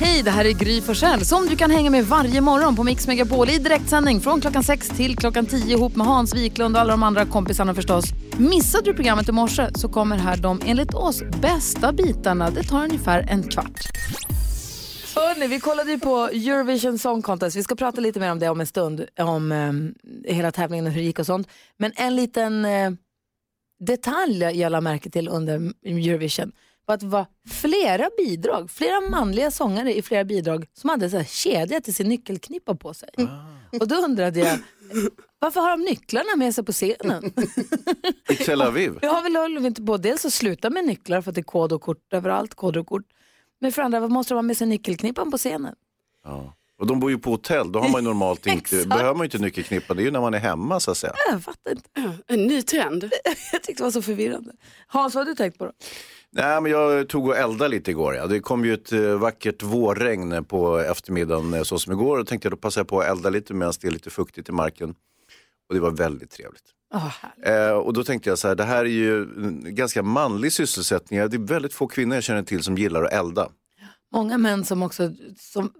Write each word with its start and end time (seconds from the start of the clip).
Hej, 0.00 0.22
det 0.22 0.30
här 0.30 0.44
är 0.44 0.52
Gry 0.52 0.80
Forssell 0.80 1.24
som 1.24 1.46
du 1.46 1.56
kan 1.56 1.70
hänga 1.70 1.90
med 1.90 2.04
varje 2.04 2.40
morgon 2.40 2.76
på 2.76 2.84
Mix 2.84 3.06
Megapol 3.06 3.50
i 3.50 3.58
direktsändning 3.58 4.20
från 4.20 4.40
klockan 4.40 4.62
6 4.62 4.88
till 4.88 5.16
klockan 5.16 5.46
10 5.46 5.76
ihop 5.76 5.96
med 5.96 6.06
Hans 6.06 6.34
Wiklund 6.34 6.76
och 6.76 6.80
alla 6.80 6.90
de 6.90 7.02
andra 7.02 7.26
kompisarna 7.26 7.74
förstås. 7.74 8.04
Missade 8.38 8.84
du 8.84 8.94
programmet 8.94 9.28
i 9.28 9.32
morse 9.32 9.68
så 9.74 9.88
kommer 9.88 10.16
här 10.16 10.36
de 10.36 10.60
enligt 10.66 10.94
oss 10.94 11.22
bästa 11.42 11.92
bitarna. 11.92 12.50
Det 12.50 12.62
tar 12.62 12.84
ungefär 12.84 13.26
en 13.30 13.42
kvart. 13.42 13.80
Hörni, 15.16 15.46
vi 15.46 15.60
kollade 15.60 15.90
ju 15.90 15.98
på 15.98 16.16
Eurovision 16.16 16.98
Song 16.98 17.22
Contest. 17.22 17.56
Vi 17.56 17.62
ska 17.62 17.74
prata 17.74 18.00
lite 18.00 18.20
mer 18.20 18.32
om 18.32 18.38
det 18.38 18.48
om 18.48 18.60
en 18.60 18.66
stund, 18.66 19.06
om 19.20 19.52
eh, 19.52 20.32
hela 20.34 20.52
tävlingen 20.52 20.86
och 20.86 20.92
hur 20.92 21.00
det 21.00 21.06
gick 21.06 21.18
och 21.18 21.26
sånt. 21.26 21.48
Men 21.78 21.92
en 21.96 22.16
liten 22.16 22.64
eh, 22.64 22.90
detalj 23.86 24.42
jag 24.42 24.72
lade 24.72 24.80
märke 24.80 25.10
till 25.10 25.28
under 25.28 25.72
Eurovision 25.86 26.52
var 26.86 26.94
att 26.94 27.00
det 27.00 27.06
var 27.06 27.26
flera 27.48 28.08
bidrag, 28.16 28.70
flera 28.70 29.00
manliga 29.00 29.50
sångare 29.50 29.94
i 29.96 30.02
flera 30.02 30.24
bidrag 30.24 30.66
som 30.74 30.90
hade 30.90 31.10
så 31.10 31.16
här 31.16 31.24
kedja 31.24 31.80
till 31.80 31.94
sin 31.94 32.08
nyckelknippa 32.08 32.74
på 32.74 32.94
sig. 32.94 33.08
Och 33.80 33.88
då 33.88 33.94
undrade 33.94 34.40
jag, 34.40 34.58
varför 35.38 35.60
har 35.60 35.70
de 35.70 35.80
nycklarna 35.80 36.36
med 36.36 36.54
sig 36.54 36.64
på 36.64 36.72
scenen? 36.72 37.32
I 38.30 38.34
Tel 38.34 38.62
Aviv. 38.62 38.98
Har 39.02 39.22
väl 39.22 39.36
håller 39.36 39.66
inte 39.66 39.82
på 39.82 39.96
dels 39.96 40.24
att 40.24 40.32
sluta 40.32 40.70
med 40.70 40.84
nycklar 40.84 41.22
för 41.22 41.30
att 41.30 41.34
det 41.34 41.40
är 41.40 41.42
kod 41.42 41.72
och 41.72 41.82
kort 41.82 42.12
överallt, 42.12 42.54
koder 42.54 42.80
och 42.80 42.86
kort. 42.86 43.06
Men 43.60 43.72
för 43.72 43.82
andra, 43.82 44.00
vad 44.00 44.10
måste 44.10 44.34
de 44.34 44.36
ha 44.36 44.42
med 44.42 44.56
sig 44.56 44.66
nyckelknippan 44.66 45.30
på 45.30 45.38
scenen? 45.38 45.74
Ja. 46.24 46.54
Och 46.78 46.86
de 46.86 47.00
bor 47.00 47.10
ju 47.10 47.18
på 47.18 47.30
hotell, 47.30 47.72
då 47.72 47.80
har 47.80 47.88
man 47.88 48.00
ju 48.00 48.08
normalt 48.08 48.46
inte, 48.46 48.86
behöver 48.86 49.14
man 49.14 49.18
ju 49.20 49.24
inte 49.24 49.38
nyckelknippa, 49.38 49.94
det 49.94 50.02
är 50.02 50.04
ju 50.04 50.10
när 50.10 50.20
man 50.20 50.34
är 50.34 50.38
hemma 50.38 50.80
så 50.80 50.90
att 50.90 50.96
säga. 50.96 51.12
Jag 51.30 51.42
fattar 51.42 51.70
inte. 51.70 52.18
En 52.26 52.46
ny 52.46 52.62
trend. 52.62 53.04
Jag 53.52 53.62
tyckte 53.62 53.82
det 53.82 53.82
var 53.82 53.90
så 53.90 54.02
förvirrande. 54.02 54.52
Hans, 54.86 55.14
vad 55.14 55.26
har 55.26 55.32
du 55.32 55.36
tänkt 55.36 55.58
på 55.58 55.64
då? 55.64 55.72
Nej, 56.36 56.60
men 56.60 56.72
jag 56.72 57.08
tog 57.08 57.26
och 57.26 57.36
eldade 57.36 57.68
lite 57.68 57.90
igår. 57.90 58.14
Ja. 58.14 58.26
Det 58.26 58.40
kom 58.40 58.64
ju 58.64 58.74
ett 58.74 58.92
eh, 58.92 59.00
vackert 59.00 59.62
vårregn 59.62 60.44
på 60.44 60.78
eftermiddagen 60.78 61.54
eh, 61.54 61.62
så 61.62 61.78
som 61.78 61.92
igår 61.92 62.18
och 62.18 62.26
tänkte 62.26 62.46
jag 62.46 62.52
då 62.52 62.56
passar 62.56 62.80
jag 62.80 62.88
på 62.88 63.00
att 63.00 63.06
elda 63.06 63.30
lite 63.30 63.54
medan 63.54 63.74
det 63.80 63.88
är 63.88 63.92
lite 63.92 64.10
fuktigt 64.10 64.48
i 64.48 64.52
marken. 64.52 64.94
Och 65.68 65.74
det 65.74 65.80
var 65.80 65.90
väldigt 65.90 66.30
trevligt. 66.30 66.64
Oh. 66.94 67.50
Eh, 67.50 67.72
och 67.72 67.92
då 67.92 68.04
tänkte 68.04 68.28
jag 68.28 68.38
så 68.38 68.48
här, 68.48 68.54
det 68.54 68.64
här 68.64 68.84
är 68.84 68.88
ju 68.88 69.22
en 69.22 69.74
ganska 69.74 70.02
manlig 70.02 70.52
sysselsättning. 70.52 71.20
Det 71.20 71.36
är 71.36 71.46
väldigt 71.46 71.74
få 71.74 71.86
kvinnor 71.86 72.14
jag 72.14 72.24
känner 72.24 72.42
till 72.42 72.62
som 72.62 72.76
gillar 72.78 73.04
att 73.04 73.12
elda. 73.12 73.48
Många 74.12 74.38
män 74.38 74.64
som 74.64 74.82
också 74.82 75.12
som 75.38 75.72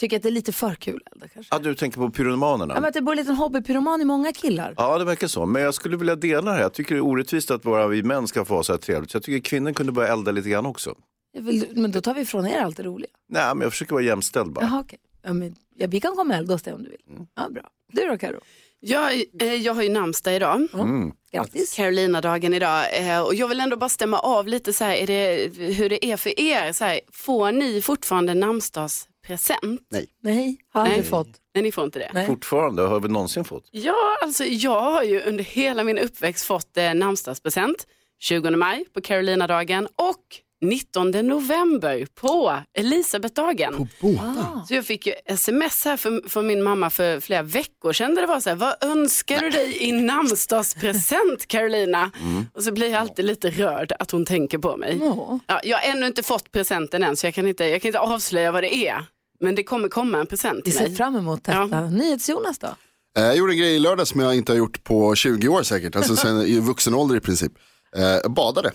tycker 0.00 0.16
att 0.16 0.22
det 0.22 0.28
är 0.28 0.32
lite 0.32 0.52
för 0.52 0.74
kul. 0.74 1.00
Elda, 1.12 1.28
kanske. 1.28 1.54
Ja, 1.54 1.58
du 1.58 1.74
tänker 1.74 1.98
på 1.98 2.10
pyromanerna? 2.10 2.74
Ja, 2.74 2.80
men 2.80 2.88
att 2.88 2.94
det 2.94 3.02
bor 3.02 3.12
en 3.12 3.18
liten 3.18 3.34
hobbypyroman 3.34 4.00
i 4.00 4.04
många 4.04 4.32
killar. 4.32 4.74
Ja, 4.76 4.98
det 4.98 5.04
verkar 5.04 5.26
så. 5.26 5.46
Men 5.46 5.62
jag 5.62 5.74
skulle 5.74 5.96
vilja 5.96 6.16
dela 6.16 6.50
det 6.50 6.56
här. 6.56 6.62
Jag 6.62 6.72
tycker 6.72 6.94
det 6.94 6.98
är 6.98 7.04
orättvist 7.04 7.50
att 7.50 7.62
bara 7.62 7.86
vi 7.86 8.02
män 8.02 8.28
ska 8.28 8.44
få 8.44 8.54
ha 8.54 8.62
så 8.62 8.72
här 8.72 8.78
trevligt. 8.78 9.10
Så 9.10 9.16
jag 9.16 9.22
tycker 9.22 9.40
kvinnor 9.50 9.72
kunde 9.72 9.92
börja 9.92 10.12
elda 10.12 10.30
lite 10.30 10.48
grann 10.48 10.66
också. 10.66 10.94
Vill, 11.38 11.68
men 11.74 11.90
då 11.90 12.00
tar 12.00 12.14
vi 12.14 12.20
ifrån 12.20 12.46
er 12.46 12.60
allt 12.60 12.76
det 12.76 12.82
roliga. 12.82 13.10
Nej, 13.28 13.54
men 13.54 13.60
jag 13.62 13.72
försöker 13.72 13.92
vara 13.92 14.04
jämställd 14.04 14.52
bara. 14.52 14.64
Jaha, 14.64 14.80
okej. 14.80 14.98
Ja, 15.22 15.32
men, 15.32 15.56
ja, 15.76 15.86
vi 15.86 16.00
kan 16.00 16.16
komma 16.16 16.34
och 16.34 16.38
elda 16.40 16.54
hos 16.54 16.62
dig 16.62 16.74
om 16.74 16.82
du 16.82 16.90
vill. 16.90 17.00
Mm. 17.10 17.26
Ja, 17.36 17.48
bra. 17.50 17.62
Du 17.92 18.06
då 18.08 18.18
Karo? 18.18 18.40
Jag, 18.80 19.12
eh, 19.40 19.54
jag 19.54 19.74
har 19.74 19.82
ju 19.82 19.88
namnsdag 19.88 20.36
idag. 20.36 20.68
Mm. 20.74 21.12
Grattis. 21.32 21.74
Carolina-dagen 21.76 22.54
idag. 22.54 22.84
Eh, 23.00 23.20
och 23.20 23.34
jag 23.34 23.48
vill 23.48 23.60
ändå 23.60 23.76
bara 23.76 23.88
stämma 23.88 24.18
av 24.18 24.48
lite 24.48 24.72
så 24.72 24.84
här, 24.84 24.94
är 24.94 25.06
det, 25.06 25.50
hur 25.72 25.88
det 25.88 26.06
är 26.06 26.16
för 26.16 26.40
er. 26.40 26.72
Så 26.72 26.84
här, 26.84 27.00
får 27.12 27.52
ni 27.52 27.82
fortfarande 27.82 28.34
namnsdagspresent? 29.30 29.80
Nej, 30.22 30.56
har 30.72 30.80
aldrig 30.80 30.98
Nej. 30.98 31.06
fått. 31.06 31.28
Nej, 31.54 31.62
ni 31.62 31.72
får 31.72 31.84
inte 31.84 31.98
det. 31.98 32.10
Nej. 32.14 32.26
Fortfarande, 32.26 32.82
har 32.82 33.00
vi 33.00 33.08
någonsin 33.08 33.44
fått? 33.44 33.68
Ja, 33.70 34.18
alltså 34.22 34.44
jag 34.44 34.80
har 34.80 35.02
ju 35.02 35.20
under 35.22 35.44
hela 35.44 35.84
min 35.84 35.98
uppväxt 35.98 36.44
fått 36.44 36.76
eh, 36.76 36.94
namnsdagspresent. 36.94 37.86
20 38.20 38.50
maj 38.50 38.84
på 38.94 39.00
Carolina-dagen 39.00 39.88
och 39.96 40.24
19 40.62 41.10
november 41.10 42.06
på 42.14 42.58
Elisabeth-dagen. 42.78 43.88
Ah. 44.20 44.66
Så 44.68 44.74
jag 44.74 44.86
fick 44.86 45.06
ju 45.06 45.12
sms 45.24 45.84
här 45.84 45.96
för, 45.96 46.28
från 46.28 46.46
min 46.46 46.62
mamma 46.62 46.90
för 46.90 47.20
flera 47.20 47.42
veckor 47.42 47.92
sedan 47.92 48.14
där 48.14 48.22
det 48.22 48.28
var 48.28 48.40
så 48.40 48.48
här, 48.48 48.56
vad 48.56 48.74
önskar 48.84 49.40
du 49.40 49.50
dig 49.50 49.88
i 49.88 49.92
namnsdagspresent 49.92 51.46
Carolina? 51.46 52.10
Och 52.54 52.62
så 52.62 52.72
blir 52.72 52.90
jag 52.90 53.00
alltid 53.00 53.24
lite 53.24 53.50
rörd 53.50 53.92
att 53.98 54.10
hon 54.10 54.26
tänker 54.26 54.58
på 54.58 54.76
mig. 54.76 54.98
Ja. 55.00 55.38
Ja, 55.46 55.60
jag 55.64 55.78
har 55.78 55.90
ännu 55.92 56.06
inte 56.06 56.22
fått 56.22 56.52
presenten 56.52 57.02
än 57.02 57.16
så 57.16 57.26
jag 57.26 57.34
kan 57.34 57.46
inte, 57.46 57.64
jag 57.64 57.82
kan 57.82 57.88
inte 57.88 58.00
avslöja 58.00 58.52
vad 58.52 58.62
det 58.62 58.74
är. 58.74 59.04
Men 59.40 59.54
det 59.54 59.64
kommer 59.64 59.88
komma 59.88 60.18
en 60.20 60.26
present 60.26 60.58
Vi 60.58 60.62
till 60.62 60.72
ser 60.72 60.80
mig. 60.88 60.96
fram 60.96 61.16
emot 61.16 61.44
detta. 61.44 61.68
Ja. 61.72 61.90
NyhetsJonas 61.90 62.58
då? 62.58 62.66
Eh, 63.18 63.22
Jag 63.24 63.36
gjorde 63.36 63.52
en 63.52 63.58
grej 63.58 63.74
i 63.74 63.78
lördag 63.78 64.06
som 64.08 64.20
jag 64.20 64.34
inte 64.36 64.52
har 64.52 64.56
gjort 64.58 64.84
på 64.84 65.14
20 65.14 65.48
år 65.48 65.62
säkert, 65.62 65.96
alltså 65.96 66.16
sen 66.16 66.42
i 66.42 66.60
vuxen 66.60 66.94
ålder 66.94 67.16
i 67.16 67.20
princip. 67.20 67.52
Eh, 67.96 68.02
Jag 68.02 68.30
badade 68.32 68.72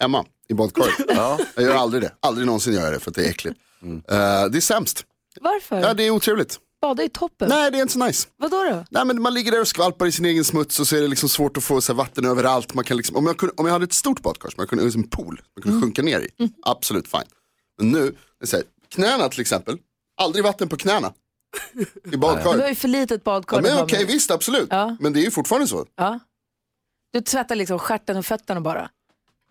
hemma 0.00 0.24
i 0.48 0.54
badkaret. 0.54 0.94
Ja. 1.08 1.38
Jag 1.54 1.64
gör 1.64 1.74
aldrig 1.74 2.02
det, 2.02 2.12
aldrig 2.20 2.46
någonsin 2.46 2.74
gör 2.74 2.84
jag 2.84 2.92
det 2.92 3.00
för 3.00 3.10
att 3.10 3.14
det 3.14 3.24
är 3.26 3.30
äckligt. 3.30 3.58
Eh, 3.84 4.46
Det 4.50 4.58
är 4.58 4.60
sämst, 4.60 5.04
Varför? 5.40 5.80
ja, 5.80 5.94
det 5.94 6.06
är 6.06 6.10
otrevligt. 6.10 6.58
Bada 6.80 7.02
i 7.02 7.08
toppen. 7.08 7.48
Nej 7.48 7.70
det 7.70 7.78
är 7.78 7.82
inte 7.82 7.92
så 7.92 7.98
nice. 8.06 8.28
Vadå 8.36 8.56
då? 8.70 8.84
Nej, 8.90 9.04
men 9.04 9.22
man 9.22 9.34
ligger 9.34 9.52
där 9.52 9.60
och 9.60 9.68
skvalpar 9.68 10.06
i 10.06 10.12
sin 10.12 10.24
egen 10.24 10.44
smuts 10.44 10.80
och 10.80 10.86
så 10.86 10.96
är 10.96 11.00
det 11.00 11.08
liksom 11.08 11.28
svårt 11.28 11.56
att 11.56 11.64
få 11.64 11.80
så 11.80 11.92
här, 11.92 11.96
vatten 11.98 12.24
överallt. 12.24 12.74
Man 12.74 12.84
kan 12.84 12.96
liksom, 12.96 13.16
om, 13.16 13.26
jag 13.26 13.36
kunde, 13.36 13.54
om 13.56 13.66
jag 13.66 13.72
hade 13.72 13.84
ett 13.84 13.92
stort 13.92 14.22
badkar 14.22 14.50
som 14.50 14.54
jag 14.58 14.68
kunde, 14.68 14.84
en 14.84 15.08
pool, 15.08 15.40
man 15.56 15.62
kunde 15.62 15.80
sjunka 15.82 16.02
ner 16.02 16.20
i, 16.20 16.28
absolut 16.62 17.08
fine. 17.08 17.22
Men 17.78 17.90
nu, 17.90 18.00
det 18.38 18.44
är 18.44 18.46
så 18.46 18.56
här, 18.56 18.64
knäna 18.92 19.28
till 19.28 19.40
exempel, 19.40 19.78
aldrig 20.20 20.44
vatten 20.44 20.68
på 20.68 20.76
knäna 20.76 21.12
i 22.04 22.10
Du 22.10 22.18
har 22.18 22.68
ju 22.68 22.74
för 22.74 22.88
litet 22.88 23.24
badkar. 23.24 23.56
Ja, 23.56 23.62
men 23.62 23.84
okej, 23.84 24.04
visst 24.04 24.30
absolut. 24.30 24.68
Ja. 24.70 24.96
Men 25.00 25.12
det 25.12 25.20
är 25.20 25.24
ju 25.24 25.30
fortfarande 25.30 25.66
så. 25.66 25.86
Ja. 25.96 26.20
Du 27.12 27.20
tvättar 27.20 27.54
liksom 27.54 27.78
stjärten 27.78 28.16
och 28.16 28.26
fötterna 28.26 28.60
bara. 28.60 28.90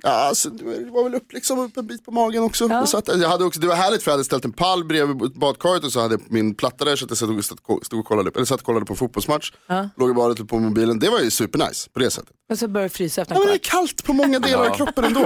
Ja, 0.04 0.10
alltså, 0.10 0.50
det 0.50 0.90
var 0.92 1.04
väl 1.04 1.16
upp, 1.16 1.34
liksom, 1.34 1.60
upp 1.60 1.78
en 1.78 1.88
bit 1.88 2.06
på 2.06 2.12
magen 2.12 2.44
också. 2.44 2.68
Ja. 2.70 2.76
Jag 2.76 2.90
satt, 2.90 3.08
jag 3.08 3.30
hade 3.30 3.44
också. 3.46 3.60
Det 3.60 3.68
var 3.68 3.76
härligt 3.76 4.04
för 4.04 4.12
jag 4.12 4.14
hade 4.14 4.24
ställt 4.24 4.46
en 4.46 4.52
pall 4.54 4.86
bredvid 4.86 5.18
badkaret 5.40 5.84
och 5.84 5.92
så 5.92 6.00
hade 6.02 6.14
jag 6.14 6.22
min 6.32 6.56
platta 6.56 6.86
där 6.86 6.96
så 6.96 7.06
att 7.06 7.22
jag 7.22 7.44
stod- 7.44 7.86
stod 7.86 8.00
och 8.00 8.06
kollade, 8.06 8.32
eller 8.36 8.46
satt 8.46 8.60
och 8.60 8.66
kollade 8.66 8.86
på 8.86 8.96
fotbollsmatch. 8.96 9.52
Ja. 9.68 9.90
Låg 9.98 10.10
i 10.10 10.14
badet 10.14 10.48
på 10.48 10.60
mobilen. 10.60 11.00
Det 11.00 11.10
var 11.10 11.20
ju 11.20 11.32
supernice 11.32 11.90
på 11.94 12.00
det 12.00 12.12
sättet. 12.12 12.30
Och 12.52 12.60
så 12.60 12.68
börjar 12.68 12.86
det 12.86 12.90
frysa 12.94 13.22
efter 13.22 13.36
Ja, 13.36 13.42
en 13.42 13.46
men 13.48 13.54
det 13.54 13.58
är 13.58 13.70
kallt 13.72 14.04
på 14.04 14.14
många 14.14 14.40
delar 14.40 14.70
av 14.70 14.76
kroppen 14.76 15.04
ändå. 15.04 15.26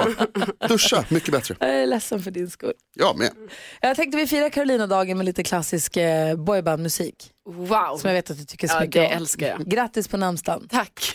Duscha, 0.67 1.05
mycket 1.09 1.31
bättre. 1.31 1.55
Jag 1.59 1.69
är 1.69 1.85
ledsen 1.87 2.23
för 2.23 2.31
din 2.31 2.49
skull. 2.49 2.73
Jag 2.95 3.17
med. 3.17 3.31
Jag 3.81 3.95
tänkte 3.95 4.17
vi 4.17 4.27
firar 4.27 4.49
Carolina-dagen 4.49 5.17
med 5.17 5.25
lite 5.25 5.43
klassisk 5.43 5.97
eh, 5.97 6.35
boybandmusik. 6.35 7.31
Wow, 7.49 7.97
Som 7.97 8.07
jag 8.09 8.13
vet 8.13 8.31
att 8.31 8.37
du 8.37 8.45
tycker 8.45 8.67
så 8.67 8.73
ja, 8.75 8.79
mycket 8.79 8.93
det 8.93 9.07
om. 9.07 9.13
älskar 9.13 9.47
jag. 9.47 9.65
Grattis 9.69 10.07
på 10.07 10.17
namnsdagen. 10.17 10.67
Tack. 10.69 11.11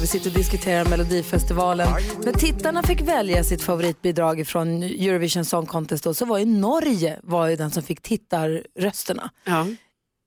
Vi 0.00 0.06
sitter 0.06 0.30
och 0.30 0.36
diskuterar 0.36 0.84
Melodifestivalen. 0.84 1.88
När 2.24 2.32
tittarna 2.32 2.82
fick 2.82 3.00
välja 3.00 3.44
sitt 3.44 3.62
favoritbidrag 3.62 4.46
från 4.46 4.82
Eurovision 4.82 5.44
Song 5.44 5.66
Contest 5.66 6.04
då, 6.04 6.14
så 6.14 6.24
var 6.24 6.38
ju 6.38 6.44
Norge 6.44 7.20
var 7.22 7.48
ju 7.48 7.56
den 7.56 7.70
som 7.70 7.82
fick 7.82 8.00
tittarrösterna. 8.00 9.30
Ja. 9.44 9.66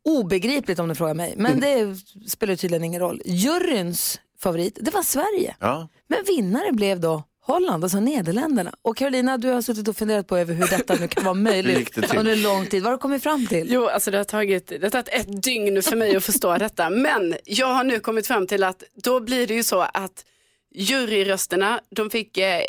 Obegripligt 0.06 0.79
om 0.79 0.88
du 0.88 0.95
frågar 0.95 1.13
mig, 1.13 1.33
men 1.38 1.59
det 1.59 1.95
spelar 2.29 2.56
tydligen 2.56 2.83
ingen 2.83 3.01
roll. 3.01 3.22
Juryns 3.25 4.19
favorit, 4.39 4.77
det 4.81 4.94
var 4.94 5.03
Sverige. 5.03 5.56
Ja. 5.59 5.88
Men 6.07 6.19
vinnare 6.27 6.72
blev 6.72 7.00
då 7.00 7.23
Holland, 7.47 7.83
alltså 7.83 7.99
Nederländerna. 7.99 8.73
Och 8.81 8.97
Carolina, 8.97 9.37
du 9.37 9.47
har 9.49 9.61
suttit 9.61 9.87
och 9.87 9.97
funderat 9.97 10.27
på 10.27 10.37
över 10.37 10.53
hur 10.53 10.67
detta 10.67 10.95
nu 10.95 11.07
kan 11.07 11.23
vara 11.23 11.33
möjligt 11.51 11.97
under 11.97 12.35
lång 12.35 12.65
tid. 12.65 12.83
Vad 12.83 12.91
har 12.91 12.97
du 12.97 13.01
kommit 13.01 13.23
fram 13.23 13.47
till? 13.47 13.67
Jo, 13.71 13.87
alltså 13.87 14.11
det 14.11 14.17
har, 14.17 14.23
tagit, 14.23 14.67
det 14.67 14.83
har 14.83 14.89
tagit 14.89 15.09
ett 15.09 15.43
dygn 15.43 15.81
för 15.83 15.95
mig 15.95 16.15
att 16.15 16.23
förstå 16.23 16.57
detta. 16.59 16.89
Men 16.89 17.35
jag 17.45 17.67
har 17.67 17.83
nu 17.83 17.99
kommit 17.99 18.27
fram 18.27 18.47
till 18.47 18.63
att 18.63 18.83
då 19.03 19.19
blir 19.19 19.47
det 19.47 19.53
ju 19.53 19.63
så 19.63 19.79
att 19.93 20.25
juryrösterna, 20.75 21.79
de 21.89 22.09
fick, 22.09 22.37
eh, 22.37 22.61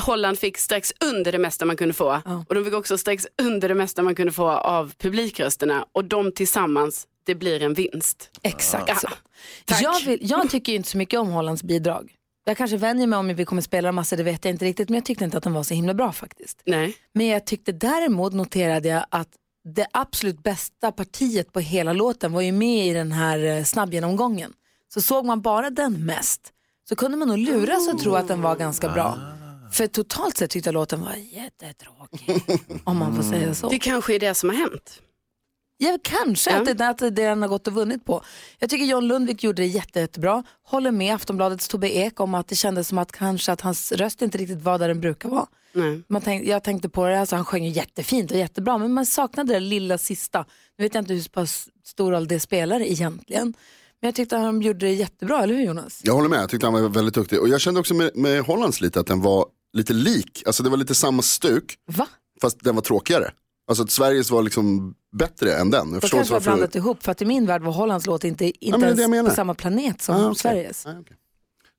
Holland 0.00 0.38
fick 0.38 0.58
strax 0.58 0.92
under 1.04 1.32
det 1.32 1.38
mesta 1.38 1.64
man 1.64 1.76
kunde 1.76 1.94
få. 1.94 2.20
Och 2.48 2.54
de 2.54 2.64
fick 2.64 2.74
också 2.74 2.98
strax 2.98 3.26
under 3.42 3.68
det 3.68 3.74
mesta 3.74 4.02
man 4.02 4.14
kunde 4.14 4.32
få 4.32 4.48
av 4.50 4.92
publikrösterna. 4.98 5.86
Och 5.92 6.04
de 6.04 6.32
tillsammans, 6.32 7.06
det 7.24 7.34
blir 7.34 7.62
en 7.62 7.74
vinst. 7.74 8.30
Exakt 8.42 9.00
så. 9.00 9.08
Ja, 9.10 9.16
tack. 9.64 9.82
Jag, 9.82 10.00
vill, 10.06 10.18
jag 10.22 10.50
tycker 10.50 10.72
inte 10.72 10.88
så 10.88 10.98
mycket 10.98 11.20
om 11.20 11.28
Hollands 11.28 11.62
bidrag. 11.62 12.15
Jag 12.48 12.56
kanske 12.56 12.76
vänjer 12.76 13.06
mig 13.06 13.18
om 13.18 13.26
vi 13.34 13.44
kommer 13.44 13.62
spela 13.62 13.92
massor, 13.92 14.16
det 14.16 14.22
vet 14.22 14.44
jag 14.44 14.54
inte 14.54 14.64
riktigt. 14.64 14.88
Men 14.88 14.94
jag 14.94 15.04
tyckte 15.04 15.24
inte 15.24 15.36
att 15.36 15.44
de 15.44 15.52
var 15.52 15.62
så 15.62 15.74
himla 15.74 15.94
bra 15.94 16.12
faktiskt. 16.12 16.62
Nej. 16.66 16.96
Men 17.12 17.26
jag 17.26 17.46
tyckte 17.46 17.72
däremot 17.72 18.32
noterade 18.32 18.88
jag 18.88 19.06
att 19.08 19.28
det 19.74 19.86
absolut 19.92 20.42
bästa 20.42 20.92
partiet 20.92 21.52
på 21.52 21.60
hela 21.60 21.92
låten 21.92 22.32
var 22.32 22.40
ju 22.40 22.52
med 22.52 22.86
i 22.86 22.92
den 22.92 23.12
här 23.12 23.38
eh, 23.38 23.64
snabbgenomgången. 23.64 24.52
Så 24.94 25.02
såg 25.02 25.24
man 25.24 25.42
bara 25.42 25.70
den 25.70 26.06
mest 26.06 26.52
så 26.88 26.96
kunde 26.96 27.16
man 27.16 27.28
nog 27.28 27.38
luras 27.38 27.88
och 27.88 27.98
tro 27.98 28.14
att 28.14 28.28
den 28.28 28.42
var 28.42 28.56
ganska 28.56 28.88
bra. 28.88 29.18
För 29.72 29.86
totalt 29.86 30.36
sett 30.36 30.50
tyckte 30.50 30.68
jag 30.68 30.74
låten 30.74 31.00
var 31.00 31.14
jättetråkig. 31.14 32.60
om 32.84 32.96
man 32.96 33.16
får 33.16 33.22
säga 33.22 33.54
så. 33.54 33.68
Det 33.68 33.78
kanske 33.78 34.14
är 34.14 34.18
det 34.18 34.34
som 34.34 34.48
har 34.48 34.56
hänt. 34.56 35.02
Ja, 35.78 35.98
kanske 36.02 36.50
Ja. 36.50 36.56
att 36.70 36.78
det 36.78 36.88
att 36.88 36.98
det 36.98 37.10
den 37.10 37.42
har 37.42 37.48
gått 37.48 37.66
och 37.66 37.72
vunnit 37.72 38.04
på. 38.04 38.22
Jag 38.58 38.70
tycker 38.70 38.84
John 38.84 39.04
Lundvik 39.08 39.44
gjorde 39.44 39.62
det 39.62 39.66
jätte, 39.66 40.00
jättebra. 40.00 40.42
Håller 40.62 40.90
med 40.90 41.14
Aftonbladets 41.14 41.68
Tobbe 41.68 41.96
Ek 41.96 42.20
om 42.20 42.34
att 42.34 42.48
det 42.48 42.56
kändes 42.56 42.88
som 42.88 42.98
att 42.98 43.12
kanske 43.12 43.52
att 43.52 43.60
hans 43.60 43.92
röst 43.92 44.22
inte 44.22 44.38
riktigt 44.38 44.62
var 44.62 44.78
där 44.78 44.88
den 44.88 45.00
brukar 45.00 45.28
vara. 45.28 45.46
Nej. 45.72 46.02
Man 46.08 46.22
tänk, 46.22 46.46
jag 46.46 46.64
tänkte 46.64 46.88
på 46.88 47.06
det, 47.06 47.20
alltså 47.20 47.36
han 47.36 47.44
sjöng 47.44 47.64
ju 47.64 47.70
jättefint 47.70 48.30
och 48.30 48.36
jättebra 48.38 48.78
men 48.78 48.92
man 48.92 49.06
saknade 49.06 49.52
det 49.52 49.60
lilla 49.60 49.98
sista. 49.98 50.44
Nu 50.78 50.84
vet 50.84 50.94
jag 50.94 51.02
inte 51.02 51.14
hur 51.14 51.28
pass 51.28 51.68
stor 51.84 52.12
roll 52.12 52.28
det 52.28 52.40
spelar 52.40 52.80
egentligen. 52.80 53.54
Men 54.00 54.08
jag 54.08 54.14
tyckte 54.14 54.36
att 54.36 54.42
han 54.42 54.60
gjorde 54.62 54.86
det 54.86 54.92
jättebra, 54.92 55.42
eller 55.42 55.54
hur 55.54 55.62
Jonas? 55.64 56.00
Jag 56.04 56.14
håller 56.14 56.28
med, 56.28 56.38
jag 56.38 56.50
tyckte 56.50 56.66
han 56.66 56.82
var 56.82 56.88
väldigt 56.88 57.14
duktig. 57.14 57.40
Och 57.40 57.48
jag 57.48 57.60
kände 57.60 57.80
också 57.80 57.94
med, 57.94 58.10
med 58.14 58.42
Hollands 58.42 58.80
lite 58.80 59.00
att 59.00 59.06
den 59.06 59.20
var 59.22 59.46
lite 59.72 59.92
lik, 59.92 60.42
alltså 60.46 60.62
det 60.62 60.70
var 60.70 60.76
lite 60.76 60.94
samma 60.94 61.22
stuk. 61.22 61.76
Va? 61.86 62.06
fast 62.40 62.64
den 62.64 62.74
var 62.74 62.82
tråkigare. 62.82 63.30
Alltså 63.68 63.82
att 63.84 63.90
Sveriges 63.90 64.30
var 64.30 64.42
liksom 64.42 64.94
bättre 65.16 65.54
än 65.54 65.70
den. 65.70 65.92
Jag 65.92 66.00
förstår 66.00 66.18
kanske 66.18 66.34
varför. 66.34 66.50
blandat 66.50 66.74
ihop 66.74 67.02
för 67.02 67.12
att 67.12 67.22
i 67.22 67.24
min 67.24 67.46
värld 67.46 67.62
var 67.62 67.72
Hollands 67.72 68.06
låt 68.06 68.24
inte, 68.24 68.44
inte 68.44 68.86
jag 68.86 68.98
ens 69.14 69.28
på 69.28 69.34
samma 69.34 69.54
planet 69.54 70.02
som 70.02 70.14
Ah, 70.14 70.24
okej. 70.26 70.36
Sveriges. 70.36 70.86
Ah, 70.86 70.90
okej. 71.00 71.16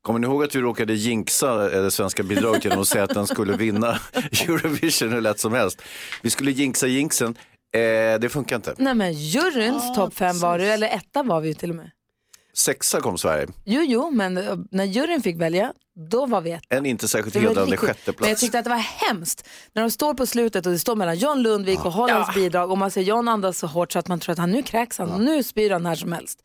Kommer 0.01 0.19
ni 0.19 0.27
ihåg 0.27 0.43
att 0.43 0.55
vi 0.55 0.59
råkade 0.61 0.93
jinxa 0.93 1.55
det 1.69 1.91
svenska 1.91 2.23
bidraget 2.23 2.63
genom 2.65 2.79
att 2.79 2.87
säga 2.87 3.03
att 3.03 3.13
den 3.13 3.27
skulle 3.27 3.57
vinna 3.57 3.87
Eurovision 4.47 5.11
hur 5.11 5.21
lätt 5.21 5.39
som 5.39 5.53
helst? 5.53 5.81
Vi 6.21 6.29
skulle 6.29 6.51
jinxa 6.51 6.87
jinxen, 6.87 7.35
eh, 7.75 8.19
det 8.19 8.29
funkar 8.31 8.55
inte. 8.55 8.75
Nej 8.77 8.93
men 8.93 9.13
juryns 9.13 9.95
topp 9.95 10.13
fem 10.13 10.39
var 10.39 10.59
det, 10.59 10.65
eller 10.73 10.87
etta 10.87 11.23
var 11.23 11.41
vi 11.41 11.47
ju 11.47 11.53
till 11.53 11.69
och 11.69 11.75
med. 11.75 11.91
Sexa 12.57 13.01
kom 13.01 13.17
Sverige, 13.17 13.47
Jo, 13.65 13.81
jo, 13.81 14.11
men 14.11 14.37
eh, 14.37 14.55
när 14.71 14.83
juryn 14.83 15.21
fick 15.21 15.37
välja, 15.41 15.73
då 16.09 16.25
var 16.25 16.41
vi 16.41 16.51
etta. 16.51 16.75
en 16.75 16.85
inte 16.85 17.07
särskilt 17.07 17.35
hedrande 17.35 17.61
riktigt- 17.61 17.79
sjätte 17.79 18.13
Men 18.19 18.29
jag 18.29 18.37
tyckte 18.37 18.59
att 18.59 18.63
det 18.65 18.69
var 18.69 18.77
hemskt 19.07 19.47
när 19.73 19.81
de 19.81 19.91
står 19.91 20.13
på 20.13 20.25
slutet 20.25 20.65
och 20.65 20.71
det 20.71 20.79
står 20.79 20.95
mellan 20.95 21.17
John 21.17 21.41
Lundvik 21.41 21.85
och 21.85 21.91
Hollands 21.93 22.33
bidrag 22.35 22.71
och 22.71 22.77
man 22.77 22.91
ser 22.91 23.01
John 23.01 23.27
andas 23.27 23.57
så 23.59 23.67
hårt 23.67 23.91
så 23.91 23.99
att 23.99 24.07
man 24.07 24.19
tror 24.19 24.33
att 24.33 24.39
han 24.39 24.51
nu 24.51 24.63
kräks 24.63 24.97
han, 24.97 25.25
nu 25.25 25.43
spyr 25.43 25.69
han 25.71 25.85
här 25.85 25.95
som 25.95 26.11
helst. 26.11 26.39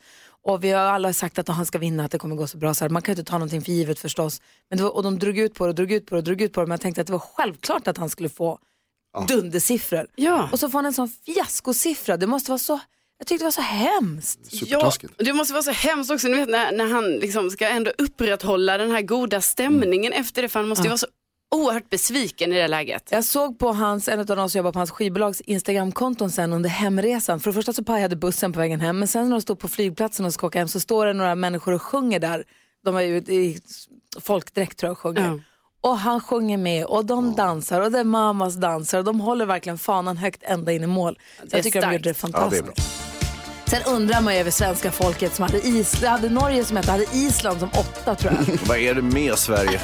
Och 0.45 0.65
vi 0.65 0.71
har 0.71 0.81
alla 0.83 1.13
sagt 1.13 1.39
att 1.39 1.49
han 1.49 1.67
ska 1.67 1.79
vinna, 1.79 2.05
att 2.05 2.11
det 2.11 2.19
kommer 2.19 2.37
gå 2.37 2.47
så 2.47 2.59
bra. 2.59 2.75
Så 2.75 2.85
här. 2.85 2.89
Man 2.91 3.03
kan 3.03 3.15
ju 3.15 3.19
inte 3.21 3.31
ta 3.31 3.39
någonting 3.39 3.63
för 3.63 3.73
givet 3.73 3.99
förstås. 3.99 4.41
Men 4.71 4.83
var, 4.83 4.97
och 4.97 5.03
de 5.03 5.19
drog 5.19 5.39
ut 5.39 5.55
på 5.55 5.65
det 5.65 5.69
och 5.69 5.75
drog 5.75 5.93
ut 5.93 6.07
på 6.07 6.15
det 6.15 6.19
och 6.19 6.25
drog 6.25 6.41
ut 6.41 6.53
på 6.53 6.61
det. 6.61 6.67
Men 6.67 6.73
jag 6.73 6.81
tänkte 6.81 7.01
att 7.01 7.07
det 7.07 7.13
var 7.13 7.23
självklart 7.37 7.89
att 7.89 7.99
han 7.99 8.11
skulle 8.11 8.29
få 8.29 8.59
dundersiffror. 9.29 10.07
Ja. 10.17 10.49
Och 10.53 10.61
så 10.61 10.69
får 10.71 10.79
han 10.79 10.87
en 10.87 10.93
sån 10.93 11.09
fiaskosiffra. 11.27 12.17
Det 12.17 12.27
måste 12.27 12.51
vara 12.51 12.59
så, 12.59 12.81
jag 13.23 13.27
tyckte 13.27 13.43
det 13.43 13.47
var 13.47 13.51
så 13.53 13.61
hemskt. 13.61 14.39
Ja, 14.51 14.93
det 15.17 15.33
måste 15.33 15.53
vara 15.53 15.63
så 15.63 15.71
hemskt 15.71 16.11
också 16.11 16.29
ni 16.29 16.37
vet, 16.37 16.49
när, 16.49 16.73
när 16.73 16.87
han 16.87 17.05
liksom 17.13 17.51
ska 17.51 17.69
ändå 17.69 17.91
upprätthålla 17.99 18.79
den 18.79 18.91
här 18.91 19.03
goda 19.03 19.41
stämningen 19.41 20.13
efter 20.13 20.43
det. 20.43 20.49
För 20.49 20.61
han 20.61 20.69
måste 20.69 20.83
ju 20.83 20.89
vara 20.89 20.99
så 20.99 21.07
oerhört 21.55 21.91
besviken 21.91 22.53
i 22.53 22.57
det 22.57 22.69
läget. 22.69 23.09
Jag 23.11 23.25
såg 23.25 23.59
på 23.59 23.73
hans, 23.73 24.09
en 24.09 24.21
av 24.21 24.27
de 24.27 24.51
som 24.51 24.59
jobbar 24.59 24.73
på 24.73 24.79
hans 24.79 24.91
skivbolags 24.91 25.41
Instagramkonton 25.41 26.31
sen 26.31 26.53
under 26.53 26.71
hemresan. 26.71 27.41
För 27.41 27.51
det 27.51 27.55
första 27.55 27.73
så 27.73 27.85
pajade 27.85 28.17
bussen 28.17 28.53
på 28.53 28.59
vägen 28.59 28.81
hem, 28.81 28.99
men 28.99 29.09
sen 29.09 29.25
när 29.25 29.31
de 29.31 29.43
stod 29.43 29.59
på 29.59 29.69
flygplatsen 29.69 30.27
och 30.27 30.35
ska 30.35 30.47
åka 30.47 30.59
hem 30.59 30.69
så 30.69 30.81
står 30.81 31.07
det 31.07 31.13
några 31.13 31.35
människor 31.35 31.73
och 31.73 31.83
sjunger 31.83 32.21
där. 32.21 32.45
De 32.85 32.97
är 32.97 33.01
ju 33.01 33.17
i 33.17 33.61
folkdräkt 34.21 34.79
tror 34.79 34.89
jag 34.89 34.93
och 34.93 34.99
sjunger. 34.99 35.27
Ja. 35.27 35.39
Och 35.81 35.99
han 35.99 36.21
sjunger 36.21 36.57
med 36.59 36.85
och 36.85 37.05
de 37.05 37.35
dansar 37.35 37.81
och 37.81 37.93
det 37.93 37.99
är 37.99 38.05
mammas 38.05 38.55
dansar 38.55 38.99
och 38.99 39.05
de 39.05 39.21
håller 39.21 39.47
verkligen 39.47 39.79
fanan 39.79 40.17
högt 40.17 40.43
ända 40.43 40.73
in 40.73 40.83
i 40.83 40.87
mål. 40.87 41.19
Så 41.41 41.47
Det 41.47 41.57
jag 41.57 41.65
tycker 41.65 41.81
de 41.81 41.83
starkt. 41.83 41.93
gjorde 41.95 42.03
det 42.03 42.09
Ja, 42.09 42.13
det 42.13 42.33
fantastiskt. 42.33 42.63
är 42.63 42.67
bra. 42.67 42.75
Sen 43.73 43.83
undrar 43.87 44.21
man 44.21 44.35
ju 44.35 44.41
över 44.41 44.51
svenska 44.51 44.93
folket 44.93 45.35
som 45.35 45.43
hade, 45.43 45.67
Is 45.67 46.05
hade 46.05 46.29
Norge 46.29 46.65
som 46.65 46.77
ett, 46.77 46.87
hade 46.87 47.07
Island 47.13 47.61
som 47.61 47.69
åtta 47.69 48.15
tror 48.15 48.33
jag. 48.33 48.59
Vad 48.67 48.79
är 48.79 48.95
det 48.95 49.03
med 49.03 49.39
Sverige? 49.39 49.71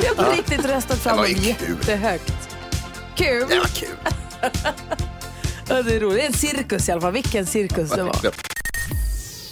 Vi 0.00 0.06
har 0.06 0.14
på 0.14 0.30
riktigt 0.32 0.64
röstat 0.64 0.98
fram 0.98 1.16
dem 1.16 1.26
jättehögt. 1.28 2.32
Kul! 3.14 3.46
Det 3.48 3.58
var 3.58 3.66
kul. 3.66 3.88
Det 5.84 5.94
är 5.94 6.00
roligt. 6.00 6.16
Det 6.18 6.22
är 6.22 6.26
en 6.26 6.32
cirkus 6.32 6.88
i 6.88 6.92
alla 6.92 7.00
fall. 7.00 7.12
Vilken 7.12 7.46
cirkus 7.46 7.90
det 7.90 8.02
var. 8.02 8.16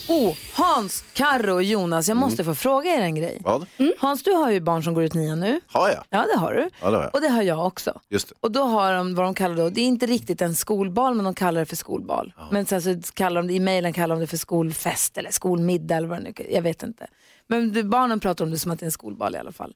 Oh, 0.09 0.37
Hans, 0.55 1.05
Karro 1.13 1.55
och 1.55 1.63
Jonas, 1.63 2.09
jag 2.09 2.17
måste 2.17 2.45
få 2.45 2.55
fråga 2.55 2.95
er 2.95 3.01
en 3.01 3.15
grej. 3.15 3.39
Vad? 3.41 3.67
Hans, 3.99 4.23
du 4.23 4.33
har 4.33 4.51
ju 4.51 4.61
barn 4.61 4.83
som 4.83 4.95
går 4.95 5.05
ut 5.05 5.15
nian 5.15 5.41
nu. 5.41 5.61
Har 5.67 5.89
jag? 5.89 6.05
Ja, 6.11 6.27
det 6.33 6.39
har 6.39 6.55
du. 6.55 6.71
Ja, 6.81 6.91
det 6.91 6.97
har 6.97 7.03
jag. 7.05 7.15
Och 7.15 7.21
det 7.21 7.29
har 7.29 7.43
jag 7.43 7.67
också. 7.67 8.01
Just 8.09 8.29
det. 8.29 8.35
Och 8.41 8.53
då 8.53 8.63
har 8.63 8.93
de 8.93 9.15
vad 9.15 9.27
de 9.27 9.35
kallar 9.35 9.57
då, 9.57 9.69
det 9.71 9.81
är 9.81 9.85
inte 9.85 10.07
riktigt 10.07 10.43
en 10.43 10.55
skolbal 10.55 11.15
men 11.15 11.25
de 11.25 11.35
kallar 11.35 11.61
det 11.61 11.67
för 11.67 11.77
skolbal. 11.77 12.33
Men 12.51 12.67
sen 12.67 12.83
så 12.83 13.13
kallar 13.15 13.43
de 13.43 13.49
det, 13.49 13.55
i 13.55 13.61
mejlen 13.61 13.93
kallar 13.93 14.15
de 14.15 14.21
det 14.21 14.27
för 14.27 14.37
skolfest 14.37 15.19
eller 15.19 15.31
skolmiddag 15.31 15.97
eller 15.97 16.09
vad 16.09 16.19
det 16.19 16.33
nu 16.39 16.47
Jag 16.51 16.63
vet 16.63 16.83
inte. 16.83 17.07
Men 17.47 17.73
det, 17.73 17.83
barnen 17.85 18.21
pratar 18.21 18.45
om 18.45 18.51
det 18.51 18.59
som 18.59 18.71
att 18.73 18.79
det 18.79 18.85
är 18.85 18.89
en 18.89 18.93
skolbal 18.93 19.35
i 19.35 19.39
alla 19.39 19.53
fall. 19.53 19.75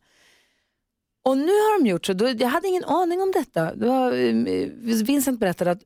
Och 1.24 1.38
nu 1.38 1.52
har 1.52 1.80
de 1.80 1.88
gjort 1.88 2.06
så, 2.06 2.12
då, 2.12 2.28
jag 2.28 2.48
hade 2.48 2.68
ingen 2.68 2.84
aning 2.84 3.22
om 3.22 3.32
detta. 3.32 3.74
Det 3.74 3.86
var, 3.86 4.12
eh, 4.12 4.68
Vincent 5.04 5.40
berättade 5.40 5.70
att 5.70 5.82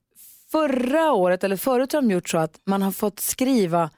förra 0.51 1.13
året, 1.13 1.45
eller 1.45 1.57
förut 1.57 1.93
har 1.93 2.03
de 2.03 2.11
gjort 2.11 2.29
så 2.29 2.39
att 2.39 2.61
man 2.65 2.83
har 2.83 2.93
fått 2.93 3.21
skriva 3.21 3.91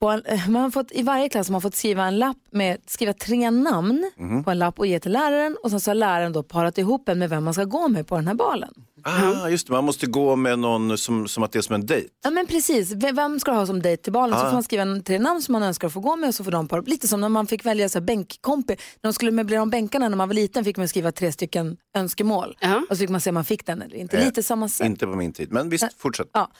en, 0.00 0.22
eh, 0.24 0.48
man 0.48 0.62
har 0.62 0.70
fått, 0.70 0.92
I 0.92 1.02
varje 1.02 1.28
klass 1.28 1.48
har 1.48 1.52
man 1.52 1.60
fått 1.60 1.74
skriva 1.74 2.04
en 2.04 2.18
lapp 2.18 2.36
med, 2.50 2.78
skriva 2.86 3.12
tre 3.12 3.50
namn 3.50 4.10
på 4.44 4.50
en 4.50 4.58
lapp 4.58 4.78
och 4.78 4.86
ge 4.86 5.00
till 5.00 5.12
läraren 5.12 5.56
och 5.62 5.70
sen 5.70 5.80
så 5.80 5.90
har 5.90 5.94
läraren 5.94 6.32
då 6.32 6.42
parat 6.42 6.78
ihop 6.78 7.08
en 7.08 7.18
med 7.18 7.30
vem 7.30 7.44
man 7.44 7.54
ska 7.54 7.64
gå 7.64 7.88
med 7.88 8.06
på 8.06 8.16
den 8.16 8.26
här 8.26 8.34
balen. 8.34 8.74
Ah, 9.02 9.48
just 9.48 9.66
det, 9.66 9.72
man 9.72 9.84
måste 9.84 10.06
gå 10.06 10.36
med 10.36 10.58
någon 10.58 10.98
som, 10.98 11.28
som 11.28 11.42
att 11.42 11.52
det 11.52 11.58
är 11.58 11.62
som 11.62 11.74
en 11.74 11.86
dejt. 11.86 12.08
Ja 12.24 12.30
men 12.30 12.46
precis, 12.46 12.92
vem 12.92 13.40
ska 13.40 13.50
du 13.50 13.56
ha 13.56 13.66
som 13.66 13.82
dejt 13.82 14.02
till 14.02 14.12
balen? 14.12 14.38
Så 14.38 14.44
får 14.44 14.52
man 14.52 14.62
skriva 14.62 14.82
en, 14.82 15.02
tre 15.02 15.18
namn 15.18 15.42
som 15.42 15.52
man 15.52 15.62
önskar 15.62 15.88
få 15.88 16.00
gå 16.00 16.16
med 16.16 16.28
och 16.28 16.34
så 16.34 16.44
får 16.44 16.50
de 16.50 16.68
para 16.68 16.80
Lite 16.80 17.08
som 17.08 17.20
när 17.20 17.28
man 17.28 17.46
fick 17.46 17.66
välja 17.66 17.88
så 17.88 17.98
här 17.98 18.06
bänkkompi. 18.06 18.72
När 19.02 19.08
de 19.08 19.12
skulle 19.12 19.30
möblera 19.30 19.62
om 19.62 19.70
bänkarna 19.70 20.08
när 20.08 20.16
man 20.16 20.28
var 20.28 20.34
liten 20.34 20.64
fick 20.64 20.76
man 20.76 20.88
skriva 20.88 21.12
tre 21.12 21.32
stycken 21.32 21.76
önskemål. 21.96 22.56
Ja. 22.60 22.82
Och 22.90 22.96
så 22.96 23.00
fick 23.00 23.10
man 23.10 23.20
se 23.20 23.30
om 23.30 23.34
man 23.34 23.44
fick 23.44 23.66
den 23.66 23.82
eller 23.82 23.96
inte. 23.96 24.18
Eh, 24.18 24.24
Lite 24.24 24.42
samma 24.42 24.68
sätt. 24.68 24.86
Inte 24.86 25.06
på 25.06 25.16
min 25.16 25.32
tid, 25.32 25.52
men 25.52 25.68
visst, 25.68 25.86
fortsätt. 25.98 26.28
Ja. 26.32 26.50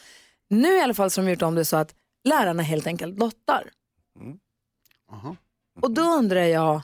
Nu 0.51 0.77
i 0.77 0.81
alla 0.81 0.95
fall 0.95 1.11
så 1.11 1.21
har 1.21 1.27
de 1.27 1.33
gjort 1.33 1.43
om 1.43 1.55
det 1.55 1.65
så 1.65 1.77
att 1.77 1.95
lärarna 2.25 2.63
helt 2.63 2.87
enkelt 2.87 3.19
lottar. 3.19 3.71
Aha. 5.13 5.37
Och 5.83 5.91
då 5.91 6.03
undrar 6.03 6.43
jag, 6.43 6.75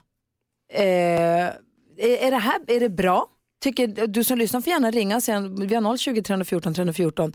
eh, 0.73 0.83
är, 0.83 1.57
är, 1.99 2.31
det 2.31 2.37
här, 2.37 2.61
är 2.67 2.81
det 2.81 2.89
bra? 2.89 3.27
Tycker, 3.63 4.07
du 4.07 4.25
som 4.25 4.39
lyssnar 4.39 4.61
får 4.61 4.71
gärna 4.71 4.91
ringa, 4.91 5.21
sen, 5.21 5.67
vi 5.69 5.75
har 5.75 5.97
020 5.97 6.23
314 6.23 6.75
314. 6.75 7.33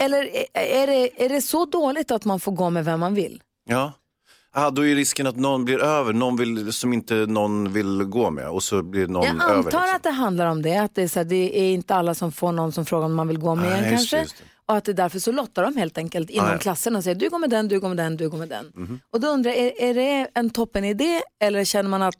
Eller 0.00 0.22
är, 0.24 0.46
är, 0.82 0.86
det, 0.86 1.24
är 1.24 1.28
det 1.28 1.42
så 1.42 1.64
dåligt 1.64 2.10
att 2.10 2.24
man 2.24 2.40
får 2.40 2.52
gå 2.52 2.70
med 2.70 2.84
vem 2.84 3.00
man 3.00 3.14
vill? 3.14 3.42
Ja. 3.68 3.92
Ah, 4.56 4.70
då 4.70 4.86
är 4.86 4.94
risken 4.94 5.26
att 5.26 5.36
någon 5.36 5.64
blir 5.64 5.82
över, 5.82 6.12
någon 6.12 6.36
vill, 6.36 6.72
som 6.72 6.92
inte 6.92 7.14
någon 7.14 7.72
vill 7.72 8.04
gå 8.04 8.30
med 8.30 8.48
och 8.48 8.62
så 8.62 8.82
blir 8.82 9.06
någon 9.06 9.24
Jag 9.24 9.34
över. 9.34 9.44
antar 9.44 9.62
liksom. 9.80 9.96
att 9.96 10.02
det 10.02 10.10
handlar 10.10 10.46
om 10.46 10.62
det, 10.62 10.76
att 10.76 10.94
det 10.94 11.02
är, 11.02 11.08
så 11.08 11.18
här, 11.18 11.24
det 11.24 11.60
är 11.60 11.72
inte 11.72 11.94
alla 11.94 12.14
som 12.14 12.32
får 12.32 12.52
någon 12.52 12.72
som 12.72 12.86
frågar 12.86 13.06
om 13.06 13.14
man 13.14 13.28
vill 13.28 13.38
gå 13.38 13.54
med 13.54 13.70
Nej, 13.70 13.84
en 13.84 13.90
just 13.92 14.10
kanske. 14.10 14.16
det, 14.16 14.22
just 14.22 14.38
det. 14.38 14.44
Och 14.68 14.76
att 14.76 14.84
det 14.84 14.92
är 14.92 14.94
därför 14.94 15.18
så 15.18 15.32
lottar 15.32 15.62
de 15.62 15.76
helt 15.76 15.98
enkelt 15.98 16.30
inom 16.30 16.46
Ah, 16.46 16.52
ja. 16.52 16.58
klassen 16.58 16.96
och 16.96 17.04
säger 17.04 17.14
du 17.14 17.30
går 17.30 17.38
med 17.38 17.50
den, 17.50 17.68
du 17.68 17.80
går 17.80 17.88
med 17.88 17.96
den, 17.96 18.16
du 18.16 18.28
går 18.28 18.38
med 18.38 18.48
den. 18.48 18.72
Mhm. 18.74 19.00
Och 19.10 19.20
då 19.20 19.28
undrar 19.28 19.50
jag, 19.50 19.60
är, 19.60 19.72
är 19.82 19.94
det 19.94 20.30
en 20.34 20.50
toppen 20.50 20.84
idé 20.84 21.22
eller 21.40 21.64
känner 21.64 21.90
man 21.90 22.02
att, 22.02 22.14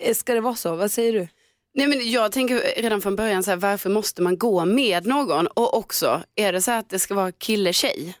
eh, 0.00 0.14
ska 0.14 0.34
det 0.34 0.40
vara 0.40 0.54
så? 0.54 0.76
Vad 0.76 0.90
säger 0.92 1.12
du? 1.12 1.28
Nej, 1.74 1.86
men 1.86 2.10
jag 2.10 2.32
tänker 2.32 2.82
redan 2.82 3.00
från 3.00 3.16
början 3.16 3.42
så 3.42 3.50
här, 3.50 3.58
varför 3.58 3.90
måste 3.90 4.22
man 4.22 4.38
gå 4.38 4.64
med 4.64 5.06
någon? 5.06 5.46
Och 5.46 5.76
också, 5.76 6.22
är 6.34 6.52
det 6.52 6.62
så 6.62 6.70
här 6.70 6.78
att 6.78 6.90
det 6.90 6.98
ska 6.98 7.14
vara 7.14 7.32
kille-tjej? 7.32 8.16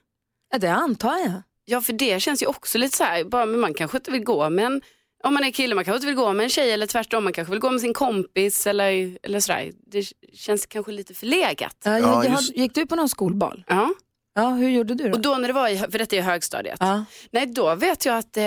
Ja, 0.52 0.58
det 0.58 0.72
antar 0.72 1.16
jag. 1.18 1.32
Ja, 1.64 1.80
för 1.80 1.92
det 1.92 2.20
känns 2.20 2.42
ju 2.42 2.46
också 2.46 2.78
lite 2.78 2.96
så 2.96 3.04
här, 3.04 3.24
bara, 3.24 3.46
men 3.46 3.60
man 3.60 3.74
kanske 3.74 3.96
inte 3.96 4.10
vill 4.10 4.24
gå 4.24 4.50
med 4.50 4.64
en, 4.66 4.82
om 5.28 5.34
man 5.34 5.44
är 5.44 5.50
kille, 5.50 5.74
man 5.74 5.84
kanske 5.84 5.96
inte 5.96 6.06
vill 6.06 6.16
gå 6.16 6.32
med 6.32 6.44
en 6.44 6.50
tjej 6.50 6.70
eller 6.72 6.86
tvärtom, 6.86 7.24
man 7.24 7.32
kanske 7.32 7.50
vill 7.50 7.60
gå 7.60 7.70
med 7.70 7.80
sin 7.80 7.94
kompis 7.94 8.66
eller, 8.66 9.18
eller 9.22 9.40
sådär. 9.40 9.72
Det 9.86 10.06
känns 10.34 10.66
kanske 10.66 10.92
lite 10.92 11.14
förlegat. 11.14 11.76
Ja, 11.84 11.98
Ja, 11.98 12.24
jag, 12.24 12.32
just- 12.32 12.56
gick 12.56 12.74
du 12.74 12.86
på 12.86 12.96
någon 12.96 13.08
skolbal? 13.08 13.64
Ja. 13.68 13.94
Ja, 14.34 14.48
hur 14.48 14.68
gjorde 14.68 14.94
du 14.94 15.08
då? 15.08 15.14
Och 15.14 15.20
då 15.20 15.34
när 15.36 15.48
det 15.48 15.54
var 15.54 15.68
i, 15.68 15.78
för 15.78 15.98
detta 15.98 16.16
är 16.16 16.20
högstadiet, 16.22 16.76
ja. 16.80 17.04
nej 17.30 17.46
då 17.46 17.74
vet 17.74 18.04
jag 18.06 18.18
att 18.18 18.36
eh, 18.36 18.44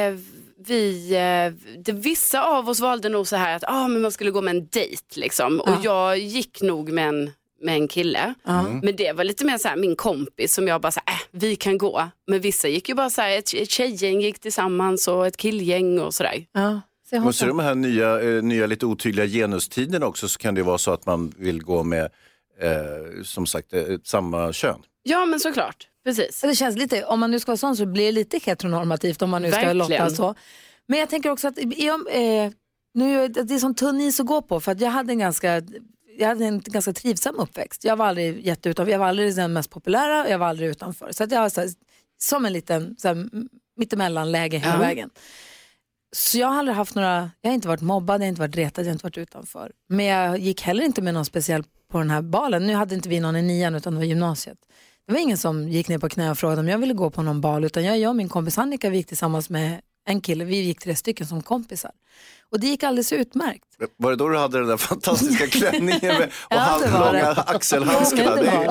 vi, 0.67 1.11
eh, 1.15 1.77
det, 1.79 1.91
vissa 1.91 2.43
av 2.43 2.69
oss 2.69 2.79
valde 2.79 3.09
nog 3.09 3.27
så 3.27 3.35
här 3.35 3.55
att 3.55 3.63
ah, 3.67 3.88
men 3.88 4.01
man 4.01 4.11
skulle 4.11 4.31
gå 4.31 4.41
med 4.41 4.55
en 4.55 4.67
dejt 4.67 5.19
liksom. 5.19 5.61
Ja. 5.65 5.71
Och 5.77 5.85
jag 5.85 6.17
gick 6.17 6.61
nog 6.61 6.91
med 6.91 7.07
en, 7.09 7.31
med 7.62 7.75
en 7.75 7.88
kille. 7.88 8.34
Ja. 8.44 8.62
Men 8.84 8.96
det 8.96 9.13
var 9.13 9.24
lite 9.24 9.46
mer 9.46 9.58
så 9.58 9.68
här 9.68 9.75
min 9.75 9.96
kompis 9.96 10.53
som 10.53 10.68
jag 10.68 10.82
bara 10.82 10.91
så 10.91 11.00
här, 11.06 11.15
äh, 11.15 11.20
vi 11.32 11.56
kan 11.56 11.77
gå. 11.77 12.10
Men 12.27 12.39
vissa 12.41 12.68
gick 12.68 12.89
ju 12.89 12.96
bara 12.96 13.10
så 13.10 13.22
här, 13.22 13.38
ett, 13.38 13.53
ett 13.53 13.70
tjejgäng 13.70 14.22
gick 14.22 14.39
tillsammans 14.39 15.08
och 15.08 15.27
ett 15.27 15.38
killgäng 15.38 16.00
och 16.00 16.13
sådär. 16.13 16.46
Ja. 16.51 16.82
Se, 17.10 17.20
Men 17.20 17.34
så 17.34 17.46
de 17.46 17.60
här 17.60 17.75
nya, 17.75 18.22
eh, 18.22 18.44
nya 18.44 18.65
lite 18.68 18.86
otydliga 18.86 19.25
genustiderna 19.27 20.06
också 20.06 20.27
så 20.27 20.39
kan 20.39 20.56
det 20.56 20.63
vara 20.63 20.77
så 20.77 20.91
att 20.91 21.06
man 21.06 21.34
vill 21.38 21.63
gå 21.63 21.84
med 21.84 22.10
eh, 22.62 23.24
som 23.24 23.46
sagt 23.46 23.74
eh, 23.74 23.84
samma 24.03 24.53
kön. 24.53 24.80
Ja 25.03 25.25
men 25.25 25.39
såklart, 25.39 25.88
precis. 26.06 26.41
det 26.41 26.56
känns 26.56 26.77
lite, 26.77 27.06
om 27.06 27.20
man 27.20 27.32
nu 27.32 27.39
ska 27.39 27.51
vara 27.51 27.58
sån 27.58 27.77
så 27.77 27.86
blir 27.86 28.06
det 28.06 28.12
lite 28.12 28.39
heteronormativt 28.44 29.22
om 29.22 29.30
man 29.30 29.41
nu 29.41 29.51
ska 29.51 29.62
Verkligen. 29.62 29.77
lotta 29.77 30.10
så. 30.10 30.36
Men 30.88 31.00
jag 31.00 31.10
tänker 31.10 31.30
också 31.30 31.48
att 31.48 31.58
jag, 31.77 32.00
eh, 32.12 32.51
nu, 32.94 33.27
det 33.27 33.53
är 33.53 33.60
sån 33.60 33.75
tunn 33.75 34.01
is 34.01 34.20
att 34.20 34.25
gå 34.25 34.41
på 34.41 34.60
för 34.60 34.72
att 34.72 34.82
jag 34.82 34.89
hade 34.89 35.13
en 35.13 35.20
ganska 35.20 35.62
jag 36.21 36.27
hade 36.27 36.45
en 36.45 36.59
ganska 36.59 36.93
trivsam 36.93 37.39
uppväxt. 37.39 37.83
Jag 37.83 37.95
var 37.95 38.05
aldrig 38.05 38.45
jätteutanför, 38.45 38.91
jag 38.91 38.99
var 38.99 39.07
aldrig 39.07 39.35
den 39.35 39.53
mest 39.53 39.69
populära 39.69 40.23
och 40.23 40.29
jag 40.29 40.39
var 40.39 40.47
aldrig 40.47 40.69
utanför. 40.69 41.11
Så 41.11 41.23
jag 41.29 41.41
var 41.41 41.49
så 41.49 41.61
här, 41.61 41.69
som 42.21 42.45
en 42.45 42.53
liten 42.53 42.95
så 42.99 43.07
här, 43.07 43.29
mittemellanläge 43.77 44.57
hela 44.57 44.73
Ja. 44.73 44.79
vägen. 44.79 45.09
Så 46.15 46.37
jag 46.37 46.47
har 46.47 46.59
aldrig 46.59 46.75
haft 46.77 46.95
några, 46.95 47.31
jag 47.41 47.49
har 47.49 47.55
inte 47.55 47.67
varit 47.67 47.81
mobbad, 47.81 48.21
jag 48.21 48.25
har 48.25 48.29
inte 48.29 48.41
varit 48.41 48.55
retad, 48.55 48.85
jag 48.85 48.89
har 48.89 48.93
inte 48.93 49.03
varit 49.05 49.17
utanför. 49.17 49.71
Men 49.89 50.05
jag 50.05 50.37
gick 50.39 50.61
heller 50.61 50.83
inte 50.83 51.01
med 51.01 51.13
någon 51.13 51.25
speciell 51.25 51.63
på 51.91 51.97
den 51.97 52.09
här 52.09 52.21
balen. 52.21 52.67
Nu 52.67 52.73
hade 52.73 52.95
inte 52.95 53.09
vi 53.09 53.19
någon 53.19 53.35
i 53.35 53.41
nian 53.41 53.75
utan 53.75 53.93
det 53.93 53.99
var 53.99 54.05
gymnasiet. 54.05 54.57
Det 55.07 55.13
var 55.13 55.19
ingen 55.19 55.37
som 55.37 55.69
gick 55.69 55.87
ner 55.87 55.97
på 55.97 56.09
knä 56.09 56.31
och 56.31 56.37
frågade 56.37 56.61
om 56.61 56.67
jag 56.67 56.77
ville 56.77 56.93
gå 56.93 57.09
på 57.09 57.21
någon 57.21 57.41
bal 57.41 57.63
utan 57.63 57.83
jag, 57.83 57.99
jag 57.99 58.09
och 58.09 58.15
min 58.15 58.29
kompis 58.29 58.57
Annika 58.57 58.89
vi 58.89 58.97
gick 58.97 59.07
tillsammans 59.07 59.49
med 59.49 59.81
en 60.07 60.21
kille, 60.21 60.43
vi 60.43 60.61
gick 60.61 60.79
tre 60.79 60.95
stycken 60.95 61.27
som 61.27 61.41
kompisar. 61.43 61.91
Och 62.51 62.60
det 62.60 62.67
gick 62.67 62.84
alldeles 62.84 63.13
utmärkt. 63.13 63.63
Var 63.98 64.10
det 64.12 64.15
då 64.17 64.29
du 64.29 64.38
hade 64.38 64.58
den 64.60 64.67
där 64.67 64.77
fantastiska 64.77 65.48
klänningen 65.60 66.00
med, 66.01 66.24
och 66.24 66.29
Ja, 66.50 66.58
halvlånga 66.60 67.25
axelhandskarna? 67.31 68.43
Ja, 68.43 68.62
men 68.62 68.67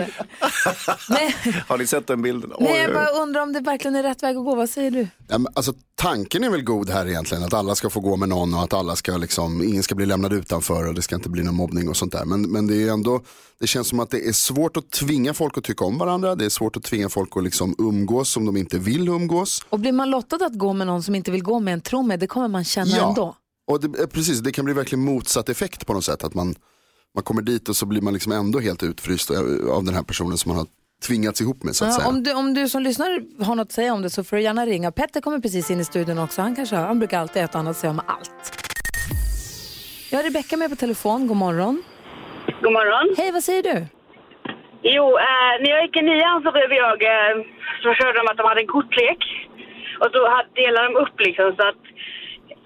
det 1.08 1.20
är- 1.48 1.64
Har 1.68 1.78
ni 1.78 1.86
sett 1.86 2.06
den 2.06 2.22
bilden? 2.22 2.50
Oj, 2.54 2.64
nej, 2.70 2.80
jag 2.80 2.88
oj, 2.88 2.94
bara 2.94 3.08
undrar 3.10 3.42
om 3.42 3.52
det 3.52 3.60
verkligen 3.60 3.96
är 3.96 4.02
rätt 4.02 4.22
väg 4.22 4.36
att 4.36 4.44
gå. 4.44 4.54
Vad 4.54 4.70
säger 4.70 4.90
du? 4.90 5.08
Ja, 5.28 5.38
men 5.38 5.52
alltså, 5.54 5.72
tanken 5.94 6.44
är 6.44 6.50
väl 6.50 6.62
god 6.62 6.90
här 6.90 7.06
egentligen, 7.08 7.44
att 7.44 7.54
alla 7.54 7.74
ska 7.74 7.90
få 7.90 8.00
gå 8.00 8.16
med 8.16 8.28
någon 8.28 8.54
och 8.54 8.62
att 8.62 8.72
alla 8.72 8.96
ska 8.96 9.16
liksom, 9.16 9.62
ingen 9.62 9.82
ska 9.82 9.94
bli 9.94 10.06
lämnad 10.06 10.32
utanför 10.32 10.88
och 10.88 10.94
det 10.94 11.02
ska 11.02 11.14
inte 11.14 11.28
bli 11.28 11.42
någon 11.42 11.54
mobbning 11.54 11.88
och 11.88 11.96
sånt 11.96 12.12
där. 12.12 12.24
Men, 12.24 12.42
men 12.42 12.66
det 12.66 12.82
är 12.82 12.92
ändå, 12.92 13.20
det 13.60 13.66
känns 13.66 13.88
som 13.88 14.00
att 14.00 14.10
det 14.10 14.28
är 14.28 14.32
svårt 14.32 14.76
att 14.76 14.90
tvinga 14.90 15.34
folk 15.34 15.58
att 15.58 15.64
tycka 15.64 15.84
om 15.84 15.98
varandra, 15.98 16.34
det 16.34 16.44
är 16.44 16.48
svårt 16.48 16.76
att 16.76 16.82
tvinga 16.82 17.08
folk 17.08 17.36
att 17.36 17.44
liksom 17.44 17.74
umgås 17.78 18.30
som 18.30 18.46
de 18.46 18.56
inte 18.56 18.78
vill 18.78 19.08
umgås. 19.08 19.62
Och 19.70 19.78
blir 19.80 19.92
man 19.92 20.10
lottad 20.10 20.36
att 20.46 20.54
gå 20.58 20.72
med 20.72 20.86
någon 20.86 21.02
som 21.02 21.14
inte 21.14 21.30
vill 21.30 21.42
gå 21.42 21.60
med 21.60 21.74
en, 21.74 21.80
tro 21.80 22.02
mig, 22.02 22.18
det 22.18 22.26
kommer 22.26 22.48
man 22.48 22.64
känna 22.64 22.96
ändå. 23.08 23.36
Och 23.70 23.80
det, 23.80 24.00
eh, 24.00 24.06
precis, 24.06 24.40
det 24.40 24.52
kan 24.52 24.64
bli 24.64 24.74
verkligen 24.74 25.04
motsatt 25.04 25.48
effekt 25.48 25.86
på 25.86 25.92
något 25.94 26.04
sätt, 26.04 26.24
att 26.24 26.34
man, 26.34 26.54
man 27.14 27.24
kommer 27.24 27.42
dit 27.42 27.68
och 27.68 27.76
så 27.76 27.86
blir 27.86 28.02
man 28.02 28.12
liksom 28.14 28.32
ändå 28.32 28.58
helt 28.60 28.82
utfryst 28.82 29.30
av 29.30 29.36
av 29.76 29.84
den 29.84 29.94
här 29.94 30.02
personen 30.02 30.36
som 30.38 30.48
man 30.50 30.58
har 30.58 30.66
tvingats 31.06 31.40
ihop 31.40 31.62
med 31.62 31.76
så 31.76 31.84
att 31.84 31.90
Ja, 31.90 31.96
säga. 31.96 32.08
om, 32.08 32.22
du, 32.22 32.32
om 32.34 32.54
du 32.54 32.68
som 32.68 32.82
lyssnar 32.82 33.10
har 33.44 33.54
något 33.54 33.66
att 33.66 33.72
säga 33.72 33.92
om 33.94 34.02
det 34.02 34.10
så 34.10 34.24
får 34.24 34.36
du 34.36 34.42
gärna 34.42 34.66
ringa. 34.66 34.92
Petter 34.92 35.20
kommer 35.20 35.38
precis 35.40 35.70
in 35.70 35.80
i 35.80 35.84
studion 35.84 36.18
också. 36.18 36.42
Han, 36.42 36.56
kanske, 36.56 36.76
han 36.76 36.98
brukar 36.98 37.18
alltid 37.20 37.42
ha 37.42 37.44
ett 37.48 37.54
och 37.54 37.60
annat 37.60 37.76
säga 37.76 37.90
om 37.90 38.00
allt. 38.06 38.44
Jag 40.10 40.18
har 40.18 40.24
Rebecka 40.24 40.56
med 40.56 40.70
på 40.70 40.76
telefon. 40.76 41.26
God 41.26 41.36
morgon. 41.36 41.82
God 42.62 42.72
morgon. 42.72 43.06
Hej, 43.18 43.32
vad 43.32 43.44
säger 43.44 43.62
du? 43.62 43.76
Jo, 44.96 45.06
eh, 45.28 45.52
när 45.62 45.70
jag 45.74 45.80
gick 45.84 45.96
i 45.96 46.02
nian 46.02 46.38
så 46.44 46.50
blev 46.56 46.70
jag, 46.84 46.96
eh, 47.14 47.34
så 47.82 47.88
körde 47.98 48.16
de 48.20 48.24
att 48.30 48.38
de 48.40 48.44
hade 48.50 48.60
en 48.60 48.72
kortlek. 48.76 49.20
Och 50.02 50.10
så 50.14 50.20
hade, 50.34 50.48
delade 50.62 50.86
de 50.88 50.94
upp 51.04 51.16
liksom 51.26 51.48
så 51.58 51.62
att 51.70 51.82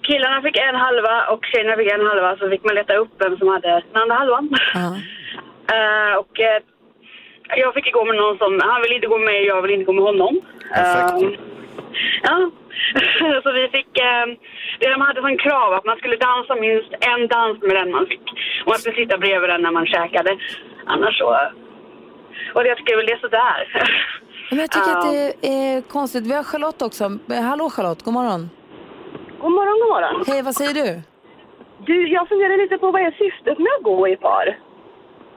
killarna 0.08 0.42
fick 0.42 0.56
en 0.58 0.74
halva 0.84 1.16
och 1.32 1.42
tjejerna 1.44 1.76
fick 1.76 1.92
en 1.92 2.06
halva. 2.06 2.36
Så 2.36 2.50
fick 2.50 2.64
man 2.64 2.74
leta 2.74 2.94
upp 3.02 3.12
vem 3.18 3.36
som 3.38 3.48
hade 3.48 3.70
den 3.92 4.02
andra 4.02 4.14
halvan. 4.14 4.48
Ja. 4.74 4.96
Eh, 5.76 6.14
och 6.22 6.40
eh, 6.40 6.60
jag 7.56 7.74
fick 7.74 7.92
gå 7.92 8.04
med 8.04 8.16
någon 8.16 8.38
som, 8.38 8.60
han 8.70 8.82
ville 8.82 8.94
inte 8.94 9.06
gå 9.06 9.18
med 9.18 9.44
jag 9.44 9.62
ville 9.62 9.74
inte 9.74 9.84
gå 9.84 9.92
med 9.92 10.04
honom. 10.04 10.40
Perfekt. 10.74 11.22
Eh, 11.22 11.40
ja, 12.28 12.50
så 13.42 13.52
vi 13.52 13.68
fick, 13.76 13.92
eh, 14.08 14.26
det 14.78 14.88
de 14.94 15.00
hade 15.00 15.20
som 15.20 15.38
krav 15.38 15.72
att 15.72 15.84
man 15.84 15.96
skulle 15.96 16.16
dansa 16.16 16.54
minst 16.54 16.90
en 17.10 17.22
dans 17.28 17.62
med 17.62 17.76
den 17.76 17.90
man 17.90 18.06
fick. 18.06 18.26
Och 18.62 18.70
man 18.72 18.78
skulle 18.78 18.96
sitta 18.96 19.18
bredvid 19.18 19.50
den 19.50 19.62
när 19.62 19.70
man 19.70 19.86
käkade. 19.86 20.38
Annars 20.86 21.18
så, 21.18 21.28
och 22.54 22.66
jag 22.66 22.76
tycker 22.76 22.96
väl 22.96 23.06
det 23.06 23.12
är 23.12 23.18
sådär. 23.18 23.58
Men 24.50 24.58
jag 24.58 24.70
tycker 24.70 24.90
att 24.96 25.12
det 25.12 25.48
är 25.48 25.82
konstigt. 25.82 26.26
Vi 26.26 26.34
har 26.34 26.42
Charlotte 26.42 26.82
också. 26.82 27.04
Hallå 27.50 27.70
Charlotte, 27.70 28.02
god 28.02 28.14
morgon. 28.14 28.50
God 29.44 29.52
morgon, 29.52 29.78
god 29.82 29.90
morgon. 29.94 30.24
Hej, 30.26 30.42
vad 30.42 30.54
säger 30.54 30.74
du? 30.74 31.02
Du, 31.86 32.08
jag 32.08 32.28
funderar 32.28 32.56
lite 32.62 32.78
på 32.78 32.90
vad 32.90 33.02
är 33.02 33.10
syftet 33.10 33.58
med 33.58 33.72
att 33.78 33.84
gå 33.84 34.08
i 34.08 34.16
par? 34.16 34.58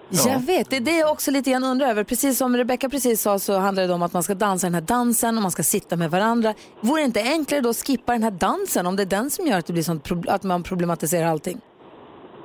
Jag 0.10 0.40
vet, 0.40 0.70
det 0.70 0.76
är 0.76 0.82
det 0.82 0.98
jag 0.98 1.12
också 1.12 1.32
lite 1.32 1.52
grann 1.52 1.64
undrar 1.64 1.88
över. 1.88 2.04
Precis 2.04 2.38
som 2.38 2.58
Rebecca 2.58 2.90
precis 2.90 3.22
sa 3.22 3.40
så 3.40 3.58
handlar 3.58 3.88
det 3.88 3.94
om 3.94 4.02
att 4.02 4.14
man 4.14 4.24
ska 4.24 4.34
dansa 4.34 4.68
den 4.68 4.74
här 4.74 4.82
dansen 4.82 5.38
och 5.38 5.42
man 5.42 5.52
ska 5.52 5.64
sitta 5.64 5.96
med 5.96 6.12
varandra. 6.12 6.54
Vore 6.80 7.02
det 7.02 7.06
inte 7.06 7.22
enklare 7.22 7.62
då 7.62 7.70
att 7.70 7.86
skippa 7.88 8.12
den 8.14 8.24
här 8.24 8.32
dansen 8.32 8.88
om 8.88 8.96
det 8.96 9.04
är 9.04 9.14
den 9.20 9.30
som 9.30 9.48
gör 9.48 9.58
att, 9.58 9.68
det 9.68 9.74
blir 9.74 9.84
sånt, 9.84 10.12
att 10.28 10.44
man 10.44 10.64
problematiserar 10.64 11.28
allting? 11.28 11.58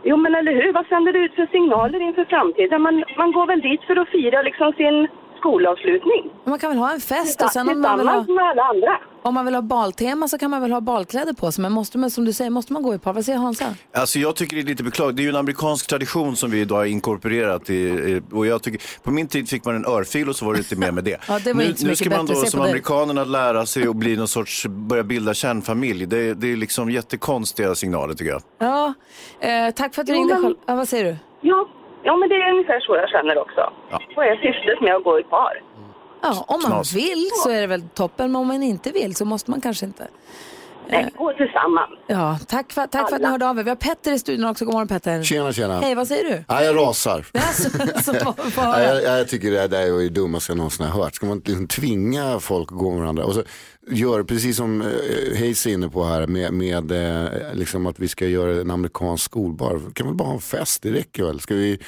Jo, 0.02 0.16
men 0.16 0.34
eller 0.34 0.52
hur? 0.52 0.72
Vad 0.72 0.86
sänder 0.86 1.12
det 1.12 1.18
ut 1.18 1.34
för 1.34 1.46
signaler 1.46 2.00
inför 2.08 2.24
framtiden? 2.24 2.82
Man, 2.82 3.04
man 3.16 3.32
går 3.32 3.46
väl 3.46 3.60
dit 3.60 3.82
för 3.88 3.96
att 3.96 4.08
fira 4.08 4.42
liksom 4.42 4.72
sin 4.72 5.08
skolavslutning. 5.42 6.22
Man 6.44 6.58
kan 6.58 6.70
väl 6.70 6.78
ha 6.78 6.92
en 6.92 7.00
fest 7.00 7.42
och 7.42 7.50
sen 7.50 7.68
om 7.68 7.80
man, 7.80 7.98
vill 7.98 8.08
ha, 8.08 8.14
med 8.28 8.44
alla 8.50 8.62
andra. 8.62 8.98
om 9.22 9.34
man 9.34 9.44
vill 9.44 9.54
ha 9.54 9.62
baltema 9.62 10.28
så 10.28 10.38
kan 10.38 10.50
man 10.50 10.60
väl 10.62 10.72
ha 10.72 10.80
balkläder 10.80 11.32
på 11.32 11.52
sig. 11.52 11.62
Men 11.62 11.72
måste 11.72 11.98
man, 11.98 12.10
som 12.10 12.24
du 12.24 12.32
säger, 12.32 12.50
måste 12.50 12.72
man 12.72 12.82
gå 12.82 12.94
i 12.94 12.98
par? 12.98 13.12
Vad 13.12 13.24
säger 13.24 13.38
Hansa? 13.38 13.64
Alltså 13.94 14.18
jag 14.18 14.36
tycker 14.36 14.56
det 14.56 14.62
är 14.62 14.66
lite 14.66 14.82
beklagligt. 14.84 15.16
Det 15.16 15.22
är 15.22 15.24
ju 15.24 15.30
en 15.30 15.36
amerikansk 15.36 15.86
tradition 15.86 16.36
som 16.36 16.50
vi 16.50 16.60
idag 16.60 16.76
har 16.76 16.84
inkorporerat. 16.84 17.70
I, 17.70 18.22
och 18.32 18.46
jag 18.46 18.62
tycker, 18.62 18.80
på 19.02 19.10
min 19.10 19.28
tid 19.28 19.48
fick 19.48 19.64
man 19.64 19.76
en 19.76 19.86
örfil 19.86 20.28
och 20.28 20.36
så 20.36 20.44
var 20.44 20.52
det 20.52 20.58
lite 20.58 20.76
mer 20.76 20.90
med 20.92 21.04
det. 21.04 21.18
Ja, 21.28 21.38
det 21.44 21.54
nu, 21.54 21.64
inte 21.64 21.86
nu 21.86 21.96
ska 21.96 22.10
man 22.10 22.26
då 22.26 22.34
som 22.34 22.60
amerikanerna 22.60 23.24
lära 23.24 23.66
sig 23.66 23.88
att 23.88 23.96
bli 23.96 24.16
någon 24.16 24.28
sorts, 24.28 24.66
börja 24.68 25.02
bilda 25.02 25.34
kärnfamilj. 25.34 26.06
Det, 26.06 26.34
det 26.34 26.52
är 26.52 26.56
liksom 26.56 26.90
jättekonstiga 26.90 27.74
signaler 27.74 28.14
tycker 28.14 28.30
jag. 28.30 28.42
Ja, 28.58 28.94
eh, 29.40 29.70
tack 29.74 29.94
för 29.94 30.00
att 30.02 30.06
du 30.06 30.12
Jo, 30.12 30.18
ringde. 30.18 30.38
men- 30.38 30.54
Ja, 30.66 30.74
vad 30.76 30.88
säger 30.88 31.04
du? 31.04 31.16
Ja. 31.40 31.68
Ja, 32.02 32.16
men 32.16 32.28
det 32.28 32.34
är 32.34 32.52
ungefär 32.52 32.80
så 32.80 32.96
jag 32.96 33.08
känner 33.08 33.38
också. 33.38 33.72
Vad 34.16 34.26
är 34.26 34.36
syftet 34.36 34.80
med 34.80 34.94
att 34.94 35.04
gå 35.04 35.20
i 35.20 35.22
par? 35.22 35.62
Ja, 36.22 36.44
om 36.48 36.60
man 36.62 36.70
Knas. 36.72 36.92
vill 36.94 37.28
så 37.44 37.50
är 37.50 37.60
det 37.60 37.66
väl 37.66 37.88
toppen, 37.88 38.32
men 38.32 38.40
om 38.40 38.46
man 38.48 38.62
inte 38.62 38.90
vill 38.90 39.14
så 39.16 39.24
måste 39.24 39.50
man 39.50 39.60
kanske 39.60 39.86
inte. 39.86 40.08
Nej, 40.90 41.08
gå 41.16 41.32
tillsammans. 41.32 41.90
Ja, 42.06 42.38
tack 42.48 42.72
för, 42.72 42.86
tack 42.86 43.08
för 43.08 43.16
att 43.16 43.22
ni 43.22 43.28
hörde 43.28 43.48
av 43.48 43.58
er. 43.58 43.62
Vi 43.62 43.68
har 43.70 43.76
Petter 43.76 44.12
i 44.12 44.18
studion 44.18 44.44
också. 44.50 44.64
God 44.64 44.74
morgon 44.74 44.88
Petter. 44.88 45.22
Tjena, 45.22 45.52
tjena. 45.52 45.80
Hej, 45.80 45.94
vad 45.94 46.08
säger 46.08 46.24
du? 46.24 46.44
Ja, 46.48 46.64
jag 46.64 46.76
rasar. 46.76 47.26
Alltså, 47.34 47.70
så, 48.12 48.34
Ja, 48.56 48.82
jag, 48.82 49.02
jag 49.02 49.28
tycker 49.28 49.50
det 49.50 49.68
där 49.68 49.82
är 49.82 49.98
det 50.02 50.08
dummaste 50.08 50.52
jag 50.52 50.56
någonsin 50.56 50.86
har 50.86 51.02
hört. 51.02 51.14
Ska 51.14 51.26
man 51.26 51.38
liksom 51.44 51.68
tvinga 51.68 52.40
folk 52.40 52.72
att 52.72 52.78
gå 52.78 52.90
med 52.90 53.00
varandra? 53.00 53.24
Och 53.24 53.34
så 53.34 53.42
gör 53.90 54.22
precis 54.22 54.56
som 54.56 54.80
eh, 54.82 55.38
Hayes 55.38 55.66
är 55.66 55.70
inne 55.70 55.88
på 55.88 56.04
här 56.04 56.26
med, 56.26 56.52
med 56.52 56.92
eh, 56.92 57.28
liksom 57.52 57.86
att 57.86 57.98
vi 57.98 58.08
ska 58.08 58.26
göra 58.26 58.60
en 58.60 58.70
amerikansk 58.70 59.24
skolbar. 59.24 59.80
Kan 59.94 60.06
vi 60.06 60.12
bara 60.12 60.28
ha 60.28 60.34
en 60.34 60.40
fest? 60.40 60.82
Det 60.82 60.92
räcker 60.92 61.24
väl? 61.24 61.40
Ska 61.40 61.54
vi, 61.54 61.78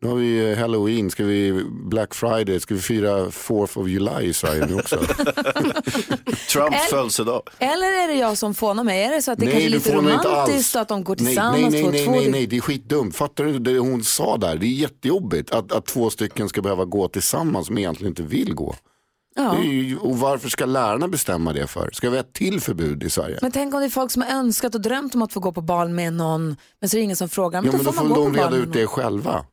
nu 0.00 0.08
har 0.08 0.16
vi 0.16 0.52
eh, 0.52 0.58
halloween, 0.58 1.10
ska 1.10 1.24
vi 1.24 1.64
Black 1.70 2.14
Friday, 2.14 2.60
ska 2.60 2.74
vi 2.74 2.80
fira 2.80 3.26
4th 3.26 3.78
of 3.78 3.88
July 3.88 4.22
i 4.22 4.32
Sverige 4.32 4.66
nu 4.66 4.74
också? 4.74 4.96
Trumps 6.50 6.90
födelsedag. 6.90 7.42
Eller 7.58 7.86
är 7.86 8.08
det 8.08 8.14
jag 8.14 8.38
som 8.38 8.54
fånar 8.54 8.84
mig? 8.84 9.04
Är 9.04 9.10
det 9.10 9.22
så 9.22 9.32
att 9.32 9.38
det 9.38 9.46
kanske 9.46 9.62
är 9.62 9.64
du 9.64 9.74
lite 9.74 9.90
får 9.90 9.98
romantiskt 9.98 10.76
att 10.76 10.88
de 10.88 11.04
går 11.04 11.16
Nej, 11.18 11.26
tillsammans? 11.26 11.60
Nej, 11.60 11.70
nej, 11.70 11.82
två, 11.82 11.90
nej, 11.90 12.04
två, 12.04 12.10
nej, 12.10 12.30
nej, 12.30 12.46
det 12.46 12.56
är 12.56 12.60
skitdumt. 12.60 13.16
Fattar 13.16 13.44
du 13.44 13.58
det 13.58 13.78
hon 13.78 14.04
sa 14.04 14.36
där? 14.36 14.56
Det 14.56 14.66
är 14.66 14.68
jättejobbigt 14.68 15.50
att, 15.50 15.72
att 15.72 15.86
två 15.86 16.10
stycken 16.10 16.48
ska 16.48 16.62
behöva 16.62 16.84
gå 16.84 17.08
tillsammans 17.08 17.66
som 17.66 17.78
egentligen 17.78 18.10
inte 18.10 18.22
vill 18.22 18.54
gå. 18.54 18.74
Ja. 19.36 19.62
Ju, 19.62 19.98
och 19.98 20.18
varför 20.18 20.48
ska 20.48 20.66
lärarna 20.66 21.08
bestämma 21.08 21.52
det 21.52 21.66
för? 21.66 21.90
Ska 21.92 22.10
vi 22.10 22.16
ha 22.16 22.20
ett 22.20 22.32
till 22.32 22.60
förbud 22.60 23.02
i 23.02 23.10
Sverige? 23.10 23.38
Men 23.42 23.52
tänk 23.52 23.74
om 23.74 23.80
det 23.80 23.86
är 23.86 23.90
folk 23.90 24.10
som 24.10 24.22
har 24.22 24.38
önskat 24.38 24.74
och 24.74 24.80
drömt 24.80 25.14
om 25.14 25.22
att 25.22 25.32
få 25.32 25.40
gå 25.40 25.52
på 25.52 25.60
bal 25.60 25.88
med 25.88 26.12
någon, 26.12 26.56
men 26.80 26.90
så 26.90 26.96
är 26.96 26.98
det 26.98 27.04
ingen 27.04 27.16
som 27.16 27.28
frågar. 27.28 27.62
Men 27.62 27.66
Ja, 27.66 27.72
då 27.72 27.76
men 27.76 27.84
då 27.86 27.92
får 27.92 27.98
får 27.98 28.08
man 28.08 28.18
gå 28.18 28.24
de 28.24 28.32
på 28.32 28.42
bal 28.42 28.52
reda 28.52 28.62
ut 28.62 28.72
det 28.72 29.02
någon. 29.02 29.44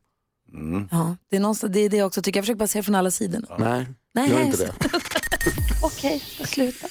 Själva. 0.54 0.88
Ja, 0.92 1.16
det 1.30 1.36
är 1.36 1.40
någonstans, 1.40 1.74
det 1.74 1.80
är 1.80 1.90
det 1.90 1.98
jag 1.98 2.08
också 2.08 2.22
tycker. 2.22 2.38
Jag 2.38 2.44
försöker 2.46 2.60
bara 2.60 2.68
se 2.68 2.84
från 2.84 2.96
alla 2.96 3.12
sidor. 3.12 3.46
Nej, 3.58 3.86
Nej, 4.14 4.30
gör 4.30 4.42
inte 4.42 4.58
det. 4.58 4.74
Okej, 5.82 6.24
jag 6.40 6.48
slutar. 6.50 6.90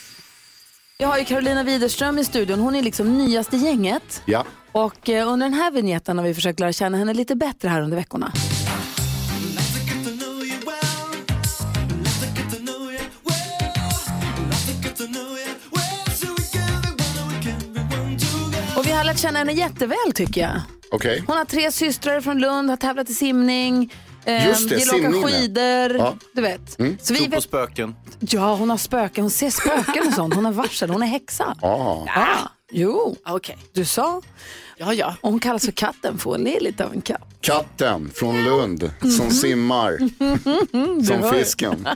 Jag 0.98 1.08
har 1.08 1.18
ju 1.18 1.24
Carolina 1.24 1.62
Widerström 1.64 2.18
i 2.18 2.24
studion. 2.24 2.60
Hon 2.60 2.74
är 2.74 2.82
liksom 2.82 3.18
nyast 3.18 3.54
i 3.54 3.56
gänget. 3.56 4.22
Ja. 4.24 4.44
Och 4.72 5.08
eh, 5.08 5.28
under 5.28 5.46
den 5.46 5.54
här 5.54 5.70
vignetten 5.70 6.18
har 6.18 6.24
vi 6.24 6.34
försökt 6.34 6.60
lära 6.60 6.72
känna 6.72 6.98
henne 6.98 7.14
lite 7.14 7.36
bättre 7.36 7.68
här 7.68 7.80
under 7.80 7.96
veckorna. 7.96 8.32
Och 18.76 18.86
vi 18.86 18.92
har 18.92 19.04
lärt 19.04 19.18
känna 19.18 19.38
henne 19.38 19.52
jätteväl 19.52 20.12
tycker 20.14 20.40
jag. 20.40 20.60
Okej. 20.92 21.24
Hon 21.26 21.36
har 21.36 21.44
tre 21.44 21.72
systrar 21.72 22.20
från 22.20 22.38
Lund, 22.40 22.70
har 22.70 22.76
tävlat 22.76 23.10
i 23.10 23.14
simning, 23.14 23.92
eh, 24.24 24.46
Just 24.48 24.68
det, 24.68 24.76
gillar 24.78 24.94
att 25.08 25.14
åka 25.14 25.30
ja. 25.30 25.36
skidor. 25.38 25.96
Ja. 25.96 26.14
Du 26.32 26.42
vet. 26.42 26.70
Så 26.72 26.82
vi 27.12 27.18
Tro 27.18 27.24
på 27.24 27.30
vet, 27.30 27.42
spöken. 27.44 27.94
ja, 28.20 28.54
hon 28.54 28.70
har 28.70 28.76
spöken, 28.76 29.24
hon 29.24 29.30
ser 29.30 29.50
spöken 29.50 30.06
och 30.08 30.14
sånt. 30.14 30.34
Hon 30.34 30.44
har 30.44 30.52
varsel, 30.52 30.90
hon 30.90 31.02
är 31.02 31.06
häxa. 31.06 31.56
Ja. 31.60 32.06
Jo, 32.72 33.16
Okej. 33.26 33.58
du 33.72 33.84
sa. 33.84 34.22
Ja, 34.86 34.94
ja. 34.94 35.16
Och 35.20 35.30
hon 35.30 35.40
kallas 35.40 35.64
för 35.64 35.72
katten 35.72 36.18
för 36.18 36.30
hon 36.30 36.46
är 36.46 36.60
lite 36.60 36.84
av 36.84 36.92
en 36.92 37.00
katt. 37.00 37.22
Katten 37.40 38.10
från 38.14 38.44
Lund 38.44 38.90
som 39.18 39.30
simmar 39.30 39.98
som 41.04 41.22
hör. 41.22 41.32
fisken. 41.32 41.88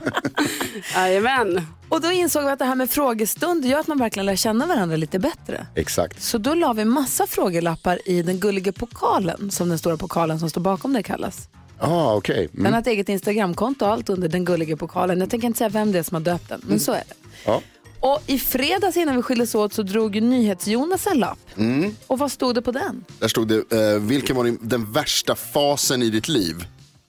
Jajamän. 0.95 1.61
Och 1.89 2.01
då 2.01 2.11
insåg 2.11 2.43
vi 2.43 2.49
att 2.49 2.59
det 2.59 2.65
här 2.65 2.75
med 2.75 2.89
frågestund 2.89 3.65
gör 3.65 3.79
att 3.79 3.87
man 3.87 3.97
verkligen 3.99 4.25
lär 4.25 4.35
känna 4.35 4.65
varandra 4.65 4.95
lite 4.95 5.19
bättre. 5.19 5.65
Exakt. 5.75 6.21
Så 6.23 6.37
då 6.37 6.53
la 6.53 6.73
vi 6.73 6.85
massa 6.85 7.27
frågelappar 7.27 7.99
i 8.05 8.21
den 8.21 8.39
gulliga 8.39 8.71
pokalen, 8.71 9.51
som 9.51 9.69
den 9.69 9.77
stora 9.77 9.97
pokalen 9.97 10.39
som 10.39 10.49
står 10.49 10.61
bakom 10.61 10.93
det 10.93 11.03
kallas. 11.03 11.49
Ah, 11.79 12.15
okej. 12.15 12.49
Den 12.51 12.59
Mm. 12.61 12.73
har 12.73 12.81
ett 12.81 12.87
eget 12.87 13.09
Instagramkonto 13.09 13.85
och 13.85 13.91
allt 13.91 14.09
under 14.09 14.27
den 14.29 14.45
gulliga 14.45 14.77
pokalen. 14.77 15.19
Jag 15.19 15.29
tänker 15.29 15.47
inte 15.47 15.57
säga 15.57 15.69
vem 15.69 15.91
det 15.91 15.99
är 15.99 16.03
som 16.03 16.15
har 16.15 16.21
döpt 16.21 16.49
den, 16.49 16.61
men 16.67 16.79
så 16.79 16.91
är 16.91 17.03
det. 17.07 17.13
Ja. 17.45 17.61
Och 17.99 18.23
i 18.27 18.39
fredags 18.39 18.97
innan 18.97 19.15
vi 19.15 19.21
skildes 19.21 19.55
åt 19.55 19.73
så 19.73 19.83
drog 19.83 20.21
NyhetsJonas 20.21 21.07
en 21.07 21.19
lapp. 21.19 21.39
Mm. 21.57 21.95
Och 22.07 22.19
vad 22.19 22.31
stod 22.31 22.55
det 22.55 22.61
på 22.61 22.71
den? 22.71 23.05
Där 23.19 23.27
stod 23.27 23.47
det, 23.47 23.93
eh, 23.93 23.99
vilken 23.99 24.35
var 24.35 24.43
din, 24.43 24.59
den 24.61 24.91
värsta 24.91 25.35
fasen 25.35 26.01
i 26.01 26.09
ditt 26.09 26.27
liv? 26.27 26.55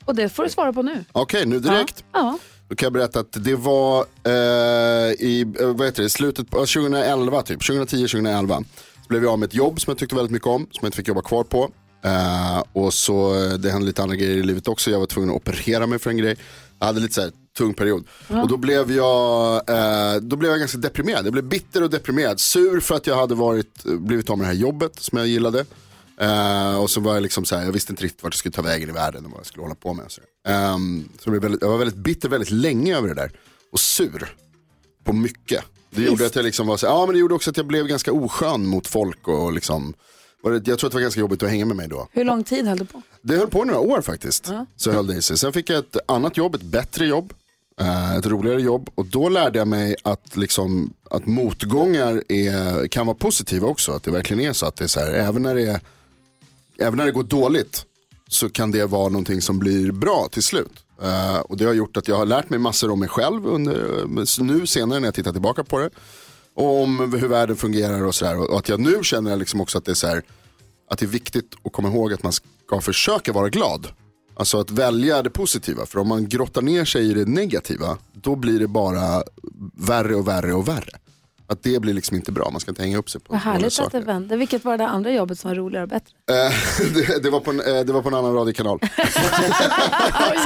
Och 0.04 0.14
det 0.14 0.28
får 0.28 0.42
du 0.42 0.50
svara 0.50 0.72
på 0.72 0.82
nu. 0.82 1.04
Okej, 1.12 1.46
nu 1.46 1.60
direkt. 1.60 2.04
Ja. 2.12 2.38
Då 2.68 2.74
kan 2.74 2.86
jag 2.86 2.92
berätta 2.92 3.20
att 3.20 3.44
det 3.44 3.54
var 3.54 4.00
eh, 4.24 4.32
i 5.12 5.54
eh, 5.60 5.66
vad 5.66 5.86
heter 5.86 6.02
det, 6.02 6.10
slutet 6.10 6.50
på 6.50 6.56
2011, 6.56 7.42
typ 7.42 7.60
2010-2011. 7.60 8.64
Så 9.02 9.08
blev 9.08 9.22
jag 9.22 9.32
av 9.32 9.38
med 9.38 9.46
ett 9.46 9.54
jobb 9.54 9.80
som 9.80 9.90
jag 9.90 9.98
tyckte 9.98 10.16
väldigt 10.16 10.32
mycket 10.32 10.48
om, 10.48 10.60
som 10.60 10.78
jag 10.80 10.86
inte 10.86 10.96
fick 10.96 11.08
jobba 11.08 11.22
kvar 11.22 11.44
på. 11.44 11.70
Eh, 12.04 12.62
och 12.72 12.94
så, 12.94 13.44
eh, 13.44 13.52
det 13.52 13.70
hände 13.70 13.86
lite 13.86 14.02
andra 14.02 14.16
grejer 14.16 14.36
i 14.36 14.42
livet 14.42 14.68
också. 14.68 14.90
Jag 14.90 14.98
var 14.98 15.06
tvungen 15.06 15.30
att 15.30 15.36
operera 15.36 15.86
mig 15.86 15.98
för 15.98 16.10
en 16.10 16.16
grej. 16.16 16.36
Jag 16.78 16.86
hade 16.86 17.00
lite 17.00 17.14
så 17.14 17.20
här 17.20 17.32
tung 17.58 17.74
period. 17.74 18.04
Och 18.28 18.48
då 18.48 18.56
blev, 18.56 18.92
jag, 18.92 19.70
eh, 19.70 20.16
då 20.20 20.36
blev 20.36 20.50
jag 20.50 20.58
ganska 20.60 20.78
deprimerad. 20.78 21.26
Jag 21.26 21.32
blev 21.32 21.44
bitter 21.44 21.82
och 21.82 21.90
deprimerad. 21.90 22.40
Sur 22.40 22.80
för 22.80 22.94
att 22.94 23.06
jag 23.06 23.16
hade 23.16 23.34
varit, 23.34 23.84
blivit 23.84 24.30
av 24.30 24.38
med 24.38 24.44
det 24.44 24.48
här 24.48 24.60
jobbet 24.60 24.92
som 25.00 25.18
jag 25.18 25.26
gillade. 25.26 25.64
Eh, 26.20 26.76
och 26.82 26.90
så 26.90 27.00
var 27.00 27.14
jag 27.14 27.22
liksom 27.22 27.44
så 27.44 27.56
här, 27.56 27.64
jag 27.64 27.72
visste 27.72 27.92
inte 27.92 28.04
riktigt 28.04 28.22
vart 28.22 28.32
jag 28.34 28.38
skulle 28.38 28.52
ta 28.52 28.62
vägen 28.62 28.88
i 28.88 28.92
världen 28.92 29.24
och 29.24 29.30
vad 29.30 29.40
jag 29.40 29.46
skulle 29.46 29.62
hålla 29.62 29.74
på 29.74 29.94
med. 29.94 30.04
Och 30.04 30.12
så 30.12 30.20
Ehm, 30.48 31.08
så 31.18 31.34
jag, 31.34 31.40
väldigt, 31.40 31.62
jag 31.62 31.68
var 31.68 31.78
väldigt 31.78 31.96
bitter 31.96 32.28
väldigt 32.28 32.50
länge 32.50 32.96
över 32.96 33.08
det 33.08 33.14
där. 33.14 33.30
Och 33.72 33.80
sur 33.80 34.34
på 35.04 35.12
mycket. 35.12 35.64
Det 35.90 36.02
gjorde 36.02 36.26
att 36.26 36.36
jag 36.36 36.44
liksom 36.44 36.66
var 36.66 36.76
så, 36.76 36.86
ja 36.86 37.06
men 37.06 37.14
det 37.14 37.18
gjorde 37.20 37.34
också 37.34 37.50
att 37.50 37.56
jag 37.56 37.66
blev 37.66 37.86
ganska 37.86 38.12
oskön 38.12 38.66
mot 38.66 38.86
folk 38.86 39.28
och 39.28 39.52
liksom, 39.52 39.94
var 40.42 40.52
det, 40.52 40.70
jag 40.70 40.78
tror 40.78 40.88
att 40.88 40.92
det 40.92 40.96
var 40.96 41.02
ganska 41.02 41.20
jobbigt 41.20 41.42
att 41.42 41.50
hänga 41.50 41.66
med 41.66 41.76
mig 41.76 41.88
då. 41.88 42.08
Hur 42.12 42.24
lång 42.24 42.44
tid 42.44 42.66
höll 42.66 42.78
du 42.78 42.84
på? 42.84 43.02
Det 43.22 43.36
höll 43.36 43.48
på 43.48 43.64
några 43.64 43.80
år 43.80 44.00
faktiskt. 44.02 44.50
Så 44.76 44.90
höll 44.90 45.06
det 45.06 45.14
i 45.14 45.22
sig. 45.22 45.38
Sen 45.38 45.52
fick 45.52 45.70
jag 45.70 45.78
ett 45.78 45.96
annat 46.06 46.36
jobb, 46.36 46.54
ett 46.54 46.62
bättre 46.62 47.06
jobb. 47.06 47.32
Eh, 47.80 48.16
ett 48.16 48.26
roligare 48.26 48.62
jobb 48.62 48.90
och 48.94 49.06
då 49.06 49.28
lärde 49.28 49.58
jag 49.58 49.68
mig 49.68 49.96
att, 50.02 50.36
liksom, 50.36 50.94
att 51.10 51.26
motgångar 51.26 52.22
är, 52.28 52.88
kan 52.88 53.06
vara 53.06 53.16
positiva 53.16 53.68
också. 53.68 53.92
Att 53.92 54.02
det 54.02 54.10
verkligen 54.10 54.42
är 54.42 54.52
så 54.52 54.66
att 54.66 54.76
det 54.76 54.84
är 54.84 54.88
så 54.88 55.00
här, 55.00 55.12
även 55.12 55.42
när 55.42 55.54
det, 55.54 55.62
är, 55.62 55.80
även 56.78 56.96
när 56.96 57.06
det 57.06 57.12
går 57.12 57.22
dåligt 57.22 57.84
så 58.28 58.50
kan 58.50 58.70
det 58.70 58.86
vara 58.86 59.08
någonting 59.08 59.42
som 59.42 59.58
blir 59.58 59.92
bra 59.92 60.28
till 60.32 60.42
slut. 60.42 60.84
Uh, 61.02 61.38
och 61.38 61.56
det 61.56 61.64
har 61.64 61.72
gjort 61.72 61.96
att 61.96 62.08
jag 62.08 62.16
har 62.16 62.26
lärt 62.26 62.50
mig 62.50 62.58
massor 62.58 62.90
om 62.90 63.00
mig 63.00 63.08
själv 63.08 63.46
under, 63.46 64.00
eh, 64.00 64.44
nu 64.44 64.66
senare 64.66 65.00
när 65.00 65.06
jag 65.06 65.14
tittar 65.14 65.32
tillbaka 65.32 65.64
på 65.64 65.78
det. 65.78 65.90
Och 66.54 66.82
om 66.82 67.12
hur 67.12 67.28
världen 67.28 67.56
fungerar 67.56 68.04
och 68.04 68.14
sådär. 68.14 68.50
Och 68.50 68.58
att 68.58 68.68
jag 68.68 68.80
nu 68.80 68.98
känner 69.02 69.36
liksom 69.36 69.60
också 69.60 69.78
att 69.78 69.84
det 69.84 69.90
är 69.90 69.94
så 69.94 70.06
här, 70.06 70.22
att 70.90 70.98
det 70.98 71.04
är 71.04 71.08
viktigt 71.10 71.54
att 71.64 71.72
komma 71.72 71.88
ihåg 71.88 72.12
att 72.12 72.22
man 72.22 72.32
ska 72.32 72.80
försöka 72.80 73.32
vara 73.32 73.48
glad. 73.48 73.86
Alltså 74.38 74.60
att 74.60 74.70
välja 74.70 75.22
det 75.22 75.30
positiva. 75.30 75.86
För 75.86 75.98
om 75.98 76.08
man 76.08 76.28
grottar 76.28 76.62
ner 76.62 76.84
sig 76.84 77.10
i 77.10 77.14
det 77.14 77.24
negativa, 77.24 77.98
då 78.12 78.36
blir 78.36 78.60
det 78.60 78.68
bara 78.68 79.22
värre 79.74 80.14
och 80.14 80.28
värre 80.28 80.54
och 80.54 80.68
värre. 80.68 80.98
Att 81.50 81.62
det 81.62 81.80
blir 81.80 81.94
liksom 81.94 82.16
inte 82.16 82.32
bra, 82.32 82.50
man 82.50 82.60
ska 82.60 82.70
inte 82.70 82.82
hänga 82.82 82.98
upp 82.98 83.10
sig 83.10 83.20
på 83.20 83.32
Vad 83.32 83.40
härligt 83.42 83.66
att 83.66 83.72
saker. 83.72 83.98
det 84.00 84.04
vände. 84.06 84.36
Vilket 84.36 84.64
var 84.64 84.78
det 84.78 84.86
andra 84.86 85.12
jobbet 85.12 85.38
som 85.38 85.50
var 85.50 85.54
roligare 85.56 85.82
och 85.82 85.88
bättre? 85.88 86.12
Eh, 86.30 86.52
det, 86.94 87.22
det, 87.22 87.30
var 87.30 87.40
på 87.40 87.50
en, 87.50 87.60
eh, 87.60 87.80
det 87.84 87.92
var 87.92 88.02
på 88.02 88.08
en 88.08 88.14
annan 88.14 88.34
radiokanal. 88.34 88.78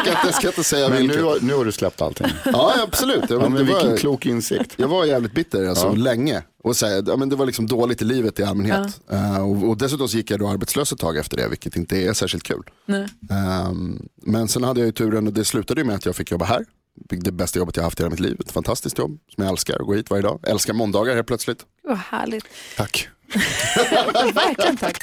ska, 0.03 0.11
inte, 0.11 0.33
ska 0.33 0.47
inte 0.47 0.65
säga 0.65 0.89
Men 0.89 1.07
nu, 1.07 1.23
har- 1.23 1.39
nu 1.41 1.55
har 1.55 1.65
du 1.65 1.73
släppt 1.73 2.03
allting. 2.03 2.27
Ja, 2.45 2.75
absolut. 2.83 3.29
Det, 3.29 3.35
Ja, 3.35 3.41
var- 3.41 3.49
men 3.49 3.59
det 3.59 3.65
vilken 3.65 3.91
var, 3.91 3.97
klok 3.97 4.27
insikt. 4.27 4.75
jag 4.77 4.89
var 4.89 5.05
jävligt 5.05 5.33
bitter 5.35 5.67
alltså, 5.69 5.87
Ja. 5.87 5.93
länge. 5.93 6.43
Och 6.65 6.77
så 6.77 6.87
här, 6.87 7.05
ja, 7.07 7.17
men 7.17 7.29
det 7.29 7.37
var 7.37 7.47
liksom 7.47 7.67
dåligt 7.67 8.03
i 8.03 8.05
livet 8.05 8.41
i 8.41 8.43
allmänhet. 8.45 9.01
Eh, 9.11 9.43
och, 9.51 9.69
och 9.69 9.77
dessutom 9.77 10.09
så 10.09 10.17
gick 10.17 10.31
jag 10.31 10.41
då 10.41 10.49
arbetslös 10.49 10.93
ett 10.93 10.99
tag 10.99 11.17
efter 11.17 11.37
det, 11.37 11.49
vilket 11.49 11.77
inte 11.77 11.97
är 12.03 12.13
särskilt 12.13 12.45
kul. 12.45 12.63
Nej. 12.87 13.09
Ehm, 13.31 14.03
men 14.23 14.49
sen 14.49 14.65
hade 14.65 14.81
jag 14.81 14.87
ju 14.87 14.93
turen 14.93 15.27
och 15.27 15.33
det 15.33 15.45
slutade 15.45 15.81
ju 15.81 15.85
med 15.87 15.97
att 15.97 16.07
jag 16.07 16.17
fick 16.17 16.31
jobba 16.31 16.45
här. 16.45 16.65
Det 16.95 17.33
bästa 17.33 17.59
jobbet 17.59 17.77
jag 17.77 17.85
haft 17.85 18.01
i 18.01 18.03
hela 18.03 18.11
mitt 18.11 18.21
liv. 18.21 18.37
Ett 18.41 18.53
fantastiskt 18.53 18.99
jobb 18.99 19.19
som 19.35 19.45
jag 19.45 19.51
älskar 19.51 19.75
att 19.81 19.87
gå 19.87 19.95
hit 19.95 20.11
varje 20.11 20.23
dag. 20.23 20.41
Älskar 20.47 20.75
måndagar 20.75 21.15
helt 21.15 21.27
plötsligt. 21.27 21.67
Vad 21.83 21.99
härligt. 21.99 22.45
Tack. 22.77 23.09
Verkligen 24.35 24.77
tack. 24.77 24.99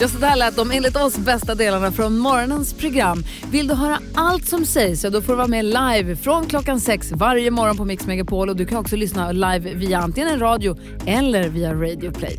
Ja, 0.00 0.08
så 0.08 0.18
där 0.18 0.36
lät 0.36 0.56
de 0.56 0.70
enligt 0.70 0.96
oss 0.96 1.16
bästa 1.16 1.54
delarna 1.54 1.92
från 1.92 2.18
morgonens 2.18 2.74
program. 2.74 3.24
Vill 3.50 3.68
du 3.68 3.74
höra 3.74 3.98
allt 4.14 4.48
som 4.48 4.64
sägs 4.66 5.00
så 5.00 5.08
då 5.08 5.22
får 5.22 5.32
du 5.32 5.36
vara 5.36 5.48
med 5.48 5.64
live 5.64 6.16
från 6.16 6.46
klockan 6.46 6.80
sex 6.80 7.12
varje 7.12 7.50
morgon 7.50 7.76
på 7.76 7.84
Mix 7.84 8.06
Megapol. 8.06 8.48
Och 8.48 8.56
du 8.56 8.66
kan 8.66 8.78
också 8.78 8.96
lyssna 8.96 9.32
live 9.32 9.74
via 9.74 9.98
antingen 9.98 10.38
radio 10.38 10.78
eller 11.06 11.48
via 11.48 11.74
Radio 11.74 12.12
Play. 12.12 12.38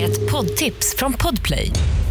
Ett 0.00 0.30
poddtips 0.30 0.96
från 0.96 1.12
Podplay. 1.12 1.72